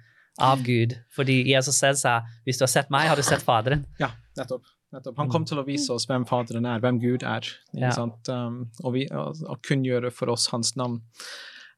av 0.43 0.63
Gud. 0.65 0.97
Fordi 1.15 1.41
Jesus 1.49 1.79
selv 1.79 1.99
sa 2.01 2.19
hvis 2.47 2.59
du 2.59 2.65
har 2.67 2.71
sett 2.73 2.93
meg, 2.93 3.09
har 3.11 3.19
du 3.19 3.25
sett 3.25 3.45
Faderen. 3.45 3.85
Ja, 4.01 4.11
nettopp. 4.39 4.67
nettopp. 4.95 5.17
Han 5.21 5.31
kom 5.33 5.47
til 5.47 5.61
å 5.61 5.65
vise 5.67 5.95
oss 5.95 6.07
hvem 6.09 6.27
Faderen 6.29 6.67
er, 6.69 6.83
hvem 6.83 7.01
Gud 7.03 7.25
er. 7.27 7.47
Ja. 7.73 7.93
Um, 8.29 8.65
og, 8.83 8.95
vi, 8.97 9.07
og, 9.11 9.43
og 9.47 9.61
kunngjøre 9.67 10.11
for 10.15 10.33
oss 10.33 10.49
hans 10.53 10.75
navn, 10.79 11.01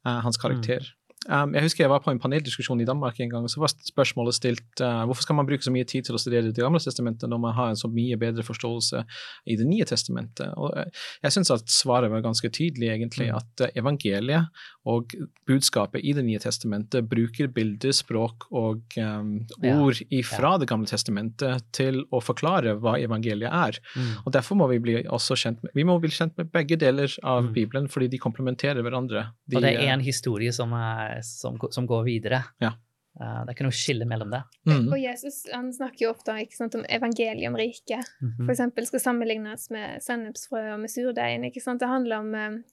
uh, 0.07 0.19
hans 0.25 0.39
karakter. 0.41 0.85
Mm. 0.85 0.93
Um, 1.27 1.51
jeg 1.57 1.65
husker 1.65 1.83
jeg 1.83 1.91
var 1.91 2.03
på 2.03 2.11
en 2.13 2.21
paneldiskusjon 2.23 2.79
i 2.79 2.87
Danmark 2.87 3.17
en 3.19 3.31
gang, 3.31 3.43
og 3.43 3.51
så 3.51 3.59
var 3.59 3.71
spørsmålet 3.73 4.37
stilt 4.37 4.83
uh, 4.83 5.03
hvorfor 5.09 5.25
skal 5.25 5.35
man 5.35 5.47
bruke 5.49 5.65
så 5.65 5.73
mye 5.75 5.87
tid 5.87 6.07
til 6.07 6.15
å 6.15 6.21
studere 6.21 6.53
Det 6.55 6.63
gamle 6.63 6.79
testamentet 6.79 7.27
når 7.27 7.41
man 7.43 7.55
har 7.57 7.73
en 7.73 7.79
så 7.79 7.89
mye 7.91 8.15
bedre 8.19 8.45
forståelse 8.47 9.03
i 9.51 9.57
Det 9.59 9.67
nye 9.67 9.87
testamentet? 9.87 10.53
Og 10.55 10.71
uh, 10.71 10.87
jeg 11.25 11.35
syns 11.35 11.51
at 11.51 11.67
svaret 11.71 12.13
var 12.13 12.23
ganske 12.23 12.47
tydelig, 12.47 12.93
egentlig, 12.93 13.27
mm. 13.27 13.41
at 13.41 13.65
uh, 13.67 13.73
evangeliet 13.75 14.63
og 14.87 15.11
budskapet 15.49 16.05
i 16.07 16.13
Det 16.15 16.23
nye 16.23 16.39
testamentet 16.39 17.09
bruker 17.11 17.51
bilder, 17.51 17.91
språk 17.91 18.47
og 18.55 18.95
um, 19.01 19.33
ord 19.67 19.99
ja. 20.07 20.53
Det 20.61 20.69
gamle 20.69 20.87
testamentet 20.87 21.67
til 21.75 22.05
å 22.13 22.21
forklare 22.23 22.77
hva 22.79 22.95
evangeliet 23.01 23.51
er. 23.51 23.81
Mm. 23.97 24.13
Og 24.23 24.33
Derfor 24.37 24.59
må 24.59 24.69
vi 24.71 24.79
bli 24.83 24.95
også 25.03 25.35
kjent 25.39 25.59
med, 25.65 25.73
vi 25.75 25.83
må 25.87 25.97
bli 25.99 26.11
kjent 26.13 26.37
med 26.39 26.51
begge 26.53 26.77
deler 26.79 27.11
av 27.23 27.49
mm. 27.49 27.53
Bibelen, 27.57 27.91
fordi 27.91 28.07
de 28.13 28.21
komplementerer 28.21 28.79
hverandre. 28.85 29.27
De, 29.45 29.57
og 29.57 29.65
det 29.65 29.75
er 29.75 29.91
en 29.91 30.03
historie 30.05 30.53
som 30.55 30.71
er 30.77 31.16
som, 31.25 31.57
som 31.71 31.87
går 31.89 32.03
videre. 32.07 32.43
Ja. 32.63 32.73
Uh, 33.17 33.41
det 33.43 33.49
er 33.49 33.55
ikke 33.55 33.65
noe 33.65 33.75
skille 33.75 34.05
mellom 34.05 34.33
det. 34.33 34.43
Mm. 34.69 34.89
Og 34.91 34.97
Jesus 35.01 35.41
han 35.49 35.71
snakker 35.73 36.05
jo 36.05 36.13
ofte 36.13 36.35
sant, 36.53 36.75
om 36.77 36.85
evangeliumriket. 36.85 38.11
Mm 38.21 38.31
-hmm. 38.31 38.45
For 38.45 38.51
eksempel 38.51 38.85
skal 38.85 38.99
sammenlignes 38.99 39.69
med 39.69 40.03
sennepsfrø 40.03 40.73
og 40.73 40.79
med 40.79 40.91
surdeigen. 40.91 41.43
ikke 41.43 41.61
sant? 41.61 41.79
Det 41.79 41.87
handler 41.87 42.17
om 42.17 42.35
um, 42.35 42.63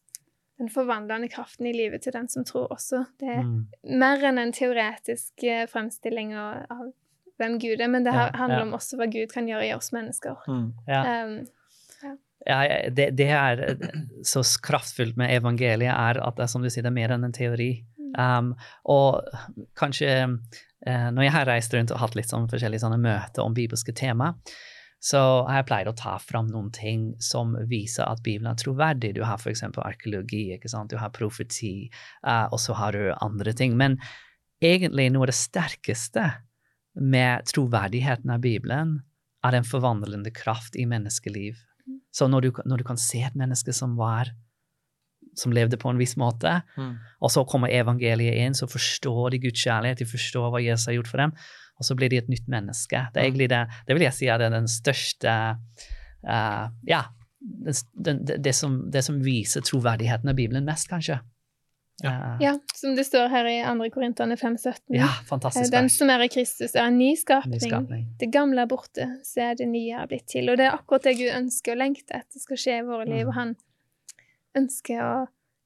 den 0.58 0.68
forvandlende 0.68 1.28
kraften 1.28 1.66
i 1.66 1.72
livet 1.72 2.02
til 2.02 2.12
den 2.12 2.28
som 2.28 2.44
tror 2.44 2.72
også. 2.72 3.04
Det 3.20 3.28
er 3.28 3.42
mm. 3.42 3.66
mer 3.84 4.24
enn 4.24 4.38
en 4.38 4.52
teoretisk 4.52 5.32
uh, 5.42 5.66
fremstilling 5.66 6.34
av, 6.34 6.66
av, 6.70 6.92
hvem 7.38 7.58
Gud 7.58 7.80
er, 7.80 7.88
men 7.88 8.04
det 8.04 8.14
ja, 8.14 8.30
handler 8.34 8.58
ja. 8.58 8.62
om 8.62 8.74
også 8.74 8.96
hva 8.96 9.06
Gud 9.06 9.32
kan 9.32 9.48
gjøre 9.48 9.66
i 9.66 9.74
oss 9.74 9.92
mennesker. 9.92 10.36
Mm. 10.48 10.72
Ja. 10.86 11.24
Um, 11.24 11.46
ja, 12.46 12.90
det, 12.90 13.10
det, 13.10 13.30
er 13.30 13.78
så 14.22 14.42
kraftfullt 14.62 15.16
med 15.16 15.32
evangeliet, 15.32 15.94
er 15.94 16.20
at 16.20 16.36
det, 16.36 16.42
er 16.42 16.46
som 16.46 16.62
du 16.62 16.68
sier, 16.68 16.84
det 16.84 16.92
er 16.92 16.98
mer 17.00 17.14
enn 17.14 17.24
en 17.24 17.32
teori. 17.32 17.70
Um, 18.18 18.52
og 18.90 19.24
kanskje 19.78 20.12
uh, 20.26 21.08
når 21.14 21.26
jeg 21.26 21.34
har 21.34 21.50
reist 21.50 21.74
rundt 21.74 21.94
og 21.94 22.00
hatt 22.02 22.14
litt 22.18 22.30
sånn 22.30 22.48
forskjellige 22.50 22.84
sånne 22.84 23.00
møter 23.02 23.44
om 23.44 23.56
bibelske 23.56 23.94
tema, 23.96 24.34
så 25.04 25.20
har 25.44 25.60
jeg 25.60 25.68
pleid 25.68 25.88
å 25.90 25.96
ta 25.98 26.14
fram 26.22 26.46
noen 26.48 26.70
ting 26.72 27.10
som 27.20 27.52
viser 27.68 28.06
at 28.08 28.22
Bibelen 28.24 28.48
er 28.54 28.60
troverdig. 28.60 29.12
Du 29.18 29.24
har 29.26 29.36
f.eks. 29.36 29.66
arkeologi, 29.76 30.46
ikke 30.54 30.70
sant? 30.72 30.94
du 30.94 30.96
har 30.96 31.12
profeti, 31.12 31.90
uh, 32.24 32.46
og 32.48 32.56
så 32.62 32.76
har 32.78 32.96
du 32.96 33.10
andre 33.18 33.52
ting. 33.52 33.76
Men 33.76 33.98
egentlig 34.64 35.10
noe 35.12 35.26
av 35.26 35.32
det 35.34 35.36
sterkeste 35.36 36.30
med 36.94 37.44
troverdigheten 37.50 38.32
av 38.32 38.40
Bibelen 38.40 38.96
er 39.44 39.52
den 39.52 39.66
forvandlende 39.68 40.32
kraft 40.32 40.76
i 40.80 40.86
menneskeliv. 40.88 41.58
Mm. 41.84 42.00
Så 42.14 42.28
når 42.30 42.46
du, 42.46 42.50
når 42.64 42.80
du 42.80 42.86
kan 42.88 43.00
se 43.00 43.20
et 43.26 43.36
menneske 43.36 43.74
som 43.76 43.98
var 44.00 44.32
som 45.38 45.52
levde 45.54 45.78
på 45.80 45.90
en 45.90 46.00
viss 46.00 46.16
måte. 46.20 46.60
Mm. 46.78 46.94
Og 47.24 47.32
så 47.34 47.44
kommer 47.48 47.72
evangeliet 47.72 48.38
inn, 48.44 48.56
så 48.56 48.68
forstår 48.70 49.34
de 49.34 49.42
Guds 49.46 49.64
kjærlighet, 49.64 50.02
de 50.02 50.08
forstår 50.08 50.50
hva 50.52 50.62
Jesus 50.62 50.88
har 50.90 50.98
gjort 50.98 51.10
for 51.10 51.22
dem, 51.24 51.34
og 51.78 51.88
så 51.88 51.96
blir 51.98 52.12
de 52.12 52.22
et 52.22 52.30
nytt 52.30 52.48
menneske. 52.50 53.02
Det 53.12 53.20
er 53.20 53.28
egentlig 53.28 53.50
det, 53.52 53.64
det 53.88 53.96
vil 53.96 54.06
jeg 54.06 54.18
si 54.18 54.30
er 54.30 54.42
den 54.42 54.70
største 54.70 55.36
uh, 55.58 56.64
Ja, 56.88 57.04
det, 57.40 57.76
det, 57.92 58.40
det, 58.44 58.54
som, 58.56 58.84
det, 58.92 59.04
som, 59.04 59.20
viser 59.24 59.64
troverdigheten 59.64 60.30
av 60.30 60.38
Bibelen 60.38 60.66
mest, 60.68 60.88
kanskje. 60.92 61.18
Ja. 62.02 62.10
Uh, 62.10 62.38
ja 62.42 62.54
som 62.74 62.94
det 62.98 63.04
står 63.06 63.28
her 63.32 63.48
i 63.50 63.58
2. 63.66 63.90
Korinterne 63.94 64.38
5,17. 64.38 64.96
Ja, 64.96 65.10
fantastisk. 65.28 65.72
Den 65.74 65.90
som 65.92 66.10
er 66.14 66.24
i 66.24 66.30
Kristus, 66.30 66.74
er 66.74 66.88
en 66.88 66.98
ny 66.98 67.12
skapning. 67.18 67.58
ny 67.58 67.66
skapning. 67.66 68.08
Det 68.22 68.30
gamle 68.34 68.64
er 68.64 68.70
borte, 68.70 69.10
så 69.26 69.50
er 69.50 69.58
det 69.58 69.68
nye 69.70 69.98
er 69.98 70.10
blitt 70.10 70.28
til. 70.30 70.50
Og 70.52 70.58
det 70.60 70.70
er 70.70 70.78
akkurat 70.78 71.06
det 71.10 71.18
Gud 71.18 71.30
ønsker 71.34 71.74
og 71.74 71.82
lengter 71.82 72.22
etter 72.22 72.42
skal 72.46 72.60
skje 72.66 72.80
i 72.80 72.86
våre 72.86 73.08
liv. 73.10 73.24
Mm. 73.24 73.30
og 73.32 73.38
han 73.40 73.56
ønsker 74.58 75.02
å 75.02 75.12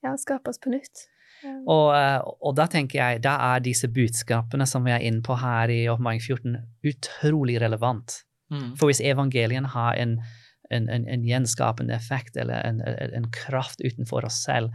ja, 0.05 0.17
skape 0.21 0.53
oss 0.53 0.61
på 0.63 0.73
nytt. 0.73 1.07
Og, 1.45 1.93
eh, 1.95 2.19
og, 2.19 2.51
da 2.59 2.67
tenker 2.71 2.99
jeg, 2.99 3.23
da 3.23 3.37
er 3.53 3.63
disse 3.63 3.91
budskapene 3.95 4.67
som 4.67 4.87
vi 4.87 4.95
er 4.95 5.05
inne 5.07 5.23
på 5.23 5.37
her 5.39 5.71
i 5.71 5.85
Åpenbaring 5.91 6.23
14, 6.25 6.59
utrolig 6.91 7.61
relevant. 7.63 8.23
Mm. 8.51 8.73
For 8.81 8.91
hvis 8.91 9.05
evangelien 9.05 9.69
har 9.75 9.99
en 10.01 10.19
en, 10.71 10.89
en, 10.89 11.07
en 11.09 11.25
gjenskapende 11.25 11.95
effekt 11.97 12.37
eller 12.37 12.61
en, 12.67 12.81
en, 12.85 13.31
kraft 13.33 13.81
utenfor 13.81 14.27
oss 14.29 14.43
selv. 14.45 14.75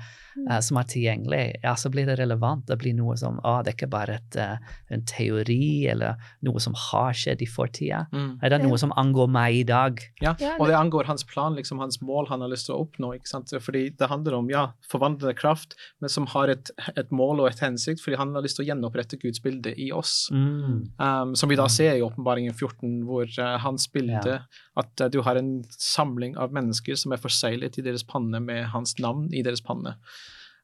Uh, 0.49 0.59
som 0.63 0.79
er 0.79 0.87
tilgjengelig, 0.89 1.43
ja, 1.63 1.75
så 1.79 1.91
blir 1.93 2.07
det 2.09 2.17
relevant. 2.19 2.65
Det 2.67 2.77
blir 2.81 2.95
noe 2.97 3.15
som 3.19 3.39
ah, 3.43 3.61
det 3.63 3.73
er 3.73 3.77
ikke 3.77 3.91
bare 3.93 4.17
et, 4.19 4.37
uh, 4.39 4.73
en 4.93 5.03
teori 5.09 5.85
eller 5.91 6.19
noe 6.45 6.61
som 6.63 6.75
har 6.89 7.15
skjedd 7.17 7.43
i 7.43 7.49
fortida. 7.49 8.05
Mm. 8.13 8.29
Det 8.41 8.51
er 8.57 8.65
noe 8.65 8.79
som 8.81 8.93
angår 8.99 9.31
meg 9.33 9.61
i 9.61 9.65
dag. 9.67 10.01
Ja, 10.23 10.35
og 10.57 10.67
det 10.69 10.77
angår 10.77 11.09
hans 11.09 11.25
plan, 11.27 11.57
liksom 11.57 11.81
hans 11.83 12.01
mål 12.03 12.29
han 12.31 12.43
har 12.45 12.51
lyst 12.51 12.69
til 12.69 12.77
å 12.77 12.83
oppnå. 12.85 13.13
ikke 13.17 13.29
sant? 13.29 13.53
Fordi 13.63 13.85
det 13.99 14.09
handler 14.11 14.37
om 14.39 14.49
ja, 14.51 14.65
forvandlende 14.89 15.35
kraft, 15.37 15.77
men 16.01 16.11
som 16.11 16.27
har 16.33 16.51
et, 16.53 16.73
et, 16.95 17.11
mål 17.13 17.43
og 17.43 17.51
et 17.51 17.63
hensikt, 17.63 18.01
fordi 18.03 18.19
han 18.19 18.33
har 18.35 18.45
lyst 18.45 18.59
til 18.59 18.65
å 18.65 18.69
gjenopprette 18.71 19.19
Guds 19.21 19.41
bilde 19.43 19.75
i 19.79 19.91
oss. 19.95 20.27
Mm. 20.33 20.93
Um, 20.97 21.33
som 21.39 21.51
vi 21.51 21.59
da 21.59 21.67
ser 21.71 21.97
i 21.97 22.05
Åpenbaringen 22.05 22.55
14, 22.55 23.03
hvor 23.07 23.27
uh, 23.27 23.55
hans 23.63 23.87
bilde, 23.93 24.37
ja. 24.39 24.63
at 24.79 25.05
du 25.13 25.21
har 25.25 25.39
en 25.39 25.55
samling 25.77 26.37
av 26.39 26.53
mennesker 26.55 26.97
som 26.99 27.13
er 27.13 27.21
forseglet 27.21 27.77
i 27.79 27.85
deres 27.85 28.05
panne 28.07 28.41
med 28.43 28.69
hans 28.73 28.97
navn 29.01 29.29
i 29.33 29.43
deres 29.45 29.63
panne. 29.65 29.97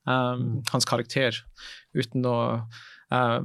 Mm. 0.09 0.61
hans 0.71 0.87
karakter, 0.89 1.37
uten 1.93 2.25
å 2.25 2.35
uh, 3.13 3.41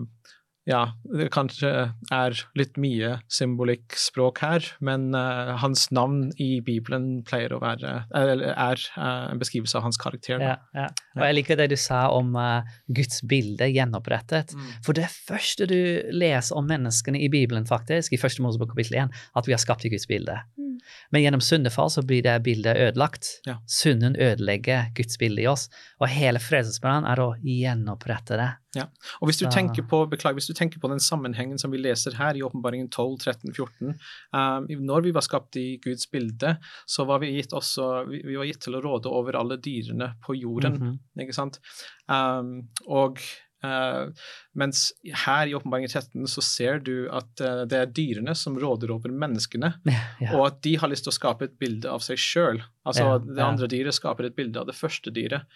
ja, 0.65 0.81
det 1.13 1.27
kanskje 1.35 1.71
er 2.15 2.39
litt 2.57 2.79
mye 2.81 3.19
symbolikkspråk 3.33 4.41
her, 4.41 4.65
men 4.85 5.11
uh, 5.13 5.53
hans 5.61 5.91
navn 5.93 6.31
i 6.41 6.63
Bibelen 6.65 7.19
pleier 7.29 7.53
å 7.53 7.61
være 7.61 7.93
Eller 8.17 8.47
er 8.55 8.81
uh, 8.97 9.29
en 9.29 9.43
beskrivelse 9.43 9.77
av 9.77 9.85
hans 9.85 10.01
karakter. 10.01 10.41
Ja, 10.41 10.57
ja. 10.73 10.89
Og 11.19 11.27
jeg 11.27 11.37
liker 11.37 11.61
det 11.61 11.69
du 11.75 11.77
sa 11.81 12.07
om 12.17 12.33
uh, 12.39 12.65
Guds 12.97 13.21
bilde 13.29 13.69
gjenopprettet. 13.75 14.57
Mm. 14.57 14.73
For 14.87 14.97
det 14.97 15.11
første 15.13 15.69
du 15.69 15.79
leser 16.17 16.57
om 16.57 16.69
menneskene 16.71 17.21
i 17.21 17.29
Bibelen, 17.29 17.69
faktisk, 17.69 18.17
i 18.17 18.21
første 18.21 18.45
Mosebok 18.45 18.73
kapittel 18.73 19.03
1, 19.05 19.23
at 19.37 19.51
vi 19.51 19.57
har 19.57 19.61
skapt 19.61 19.85
i 19.85 19.93
Guds 19.93 20.09
bilde. 20.09 20.41
Mm. 20.57 20.81
Men 21.13 21.27
gjennom 21.27 21.45
syndefall 21.45 21.93
så 21.93 22.03
blir 22.09 22.25
det 22.25 22.39
bildet 22.49 22.81
ødelagt. 22.89 23.35
Ja. 23.45 23.61
Synden 23.69 24.17
ødelegger 24.17 24.89
Guds 24.97 25.21
bilde 25.21 25.45
i 25.45 25.49
oss, 25.51 25.69
og 26.01 26.09
hele 26.09 26.41
frelsesplanen 26.41 27.05
er 27.13 27.21
å 27.21 27.35
gjenopprette 27.45 28.41
det. 28.41 28.53
Ja. 28.75 28.87
Og 29.21 29.31
hvis 29.31 29.41
du, 29.41 29.47
tenker 29.53 29.87
på, 29.89 30.03
beklager, 30.11 30.39
hvis 30.39 30.51
du 30.51 30.57
tenker 30.57 30.83
på 30.83 30.91
den 30.93 31.03
sammenhengen 31.03 31.61
som 31.61 31.73
vi 31.75 31.81
leser 31.83 32.17
her 32.19 32.39
i 32.39 32.43
åpenbaringen 32.47 32.91
12, 32.91 33.19
13, 33.23 33.55
14 33.55 33.95
um, 34.35 34.69
Når 34.91 35.07
vi 35.07 35.15
var 35.15 35.27
skapt 35.27 35.59
i 35.61 35.67
Guds 35.85 36.09
bilde, 36.11 36.57
så 36.87 37.07
var 37.09 37.23
vi 37.23 37.35
gitt, 37.37 37.55
også, 37.57 38.05
vi, 38.11 38.23
vi 38.27 38.39
var 38.41 38.49
gitt 38.51 38.63
til 38.67 38.79
å 38.79 38.83
råde 38.85 39.13
over 39.13 39.39
alle 39.41 39.61
dyrene 39.63 40.15
på 40.25 40.37
jorden. 40.39 40.79
Mm 40.79 40.93
-hmm. 40.93 41.25
ikke 41.25 41.41
sant? 41.41 41.61
Um, 42.09 42.69
og 42.87 43.21
Uh, 43.65 44.11
mens 44.53 44.91
her 45.25 45.49
i 45.49 45.55
Åpenbaringen 45.57 45.89
13 45.89 46.27
så 46.29 46.43
ser 46.45 46.83
du 46.85 47.07
at 47.09 47.41
uh, 47.41 47.63
det 47.69 47.79
er 47.79 47.93
dyrene 47.97 48.35
som 48.37 48.59
råder 48.61 48.93
over 48.93 49.09
menneskene, 49.09 49.71
ja. 50.21 50.35
og 50.35 50.47
at 50.51 50.59
de 50.67 50.75
har 50.81 50.91
lyst 50.93 51.07
til 51.09 51.15
å 51.15 51.17
skape 51.17 51.49
et 51.49 51.57
bilde 51.61 51.89
av 51.89 52.05
seg 52.05 52.21
sjøl. 52.21 52.61
Altså 52.85 53.07
ja, 53.07 53.17
det 53.25 53.47
andre 53.47 53.71
dyret 53.71 53.97
skaper 53.97 54.29
et 54.29 54.37
bilde 54.37 54.61
av 54.61 54.69
det 54.69 54.77
første 54.77 55.15
dyret. 55.15 55.49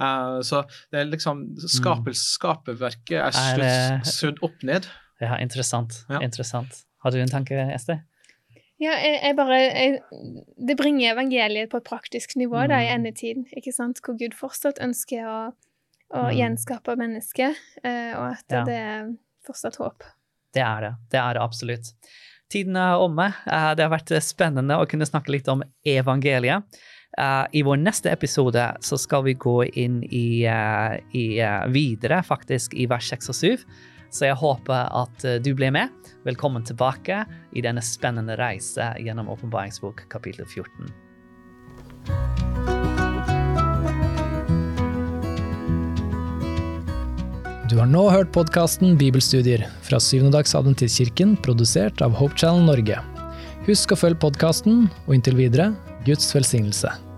Uh, 0.00 0.40
så 0.46 0.62
det 0.90 1.00
er 1.02 1.10
liksom 1.10 1.42
skapels, 1.60 2.20
mm. 2.22 2.28
Skaperverket 2.38 3.18
er 3.20 3.34
snudd, 3.36 4.06
snudd 4.08 4.38
opp 4.46 4.62
ned. 4.64 4.86
Ja, 5.20 5.36
interessant. 5.38 6.04
Ja. 6.08 6.20
interessant. 6.24 6.84
Har 7.04 7.10
du 7.12 7.18
en 7.20 7.28
tanke, 7.28 7.56
Esther? 7.74 8.00
Ja, 8.80 8.94
jeg, 8.96 9.18
jeg 9.22 9.36
bare 9.36 9.56
jeg, 9.60 9.98
Det 10.56 10.76
bringer 10.80 11.12
evangeliet 11.12 11.68
på 11.68 11.76
et 11.82 11.84
praktisk 11.84 12.32
nivå 12.40 12.62
da, 12.68 12.78
i 12.80 12.88
Mm. 12.88 12.94
endetiden, 13.04 13.44
ikke 13.56 13.72
sant? 13.76 14.00
hvor 14.00 14.16
Gud 14.16 14.32
fortsatt 14.38 14.80
ønsker 14.80 15.26
å, 15.28 15.52
å 16.16 16.22
Mm. 16.30 16.36
gjenskape 16.38 16.96
mennesket, 16.96 17.56
uh, 17.84 18.12
og 18.16 18.24
at 18.32 18.44
Ja. 18.50 18.64
det 18.64 18.78
er 18.80 19.12
fortsatt 19.46 19.76
håp. 19.76 20.02
Det 20.54 20.62
er 20.64 20.80
det. 20.80 20.94
Det 21.10 21.20
er 21.20 21.34
det 21.34 21.42
absolutt. 21.42 21.92
Tiden 22.50 22.74
er 22.76 22.96
omme. 22.98 23.28
Eh, 23.46 23.74
Det 23.76 23.84
har 23.84 23.90
vært 23.98 24.10
spennende 24.22 24.74
å 24.80 24.88
kunne 24.88 25.06
snakke 25.06 25.28
litt 25.30 25.46
om 25.48 25.62
evangeliet. 25.86 26.64
Eh, 27.18 27.46
I 27.52 27.62
vår 27.62 27.76
neste 27.76 28.10
episode 28.10 28.76
så 28.80 28.98
skal 28.98 29.24
vi 29.26 29.34
gå 29.34 29.64
inn 29.64 30.02
i, 30.04 30.46
uh, 30.46 30.94
i 31.16 31.42
uh, 31.42 31.66
videre, 31.72 32.22
faktisk, 32.22 32.74
i 32.74 32.86
vers 32.90 33.10
6 33.10 33.32
og 33.32 33.38
7. 33.38 33.64
Så 34.10 34.26
jeg 34.26 34.38
håper 34.38 34.88
at 34.94 35.26
du 35.42 35.52
blir 35.54 35.70
med. 35.74 35.90
Velkommen 36.26 36.64
tilbake 36.66 37.22
i 37.54 37.62
denne 37.62 37.82
spennende 37.82 38.34
reise 38.38 38.88
gjennom 38.98 39.30
Åpenbaringsbok 39.30 40.02
kapittel 40.10 40.46
14. 40.46 40.90
Du 47.70 47.76
har 47.78 47.86
nå 47.86 48.08
hørt 48.10 48.32
podkasten 48.34 48.96
Bibelstudier 48.98 49.62
fra 49.86 50.00
Syvendedagsadventistkirken, 50.02 51.36
produsert 51.38 52.02
av 52.02 52.18
Hope 52.18 52.34
Channel 52.34 52.66
Norge. 52.66 52.98
Husk 53.68 53.94
å 53.94 54.00
følge 54.00 54.18
podkasten, 54.26 54.88
og 55.06 55.14
inntil 55.14 55.38
videre 55.38 55.70
Guds 56.04 56.32
velsignelse. 56.32 57.09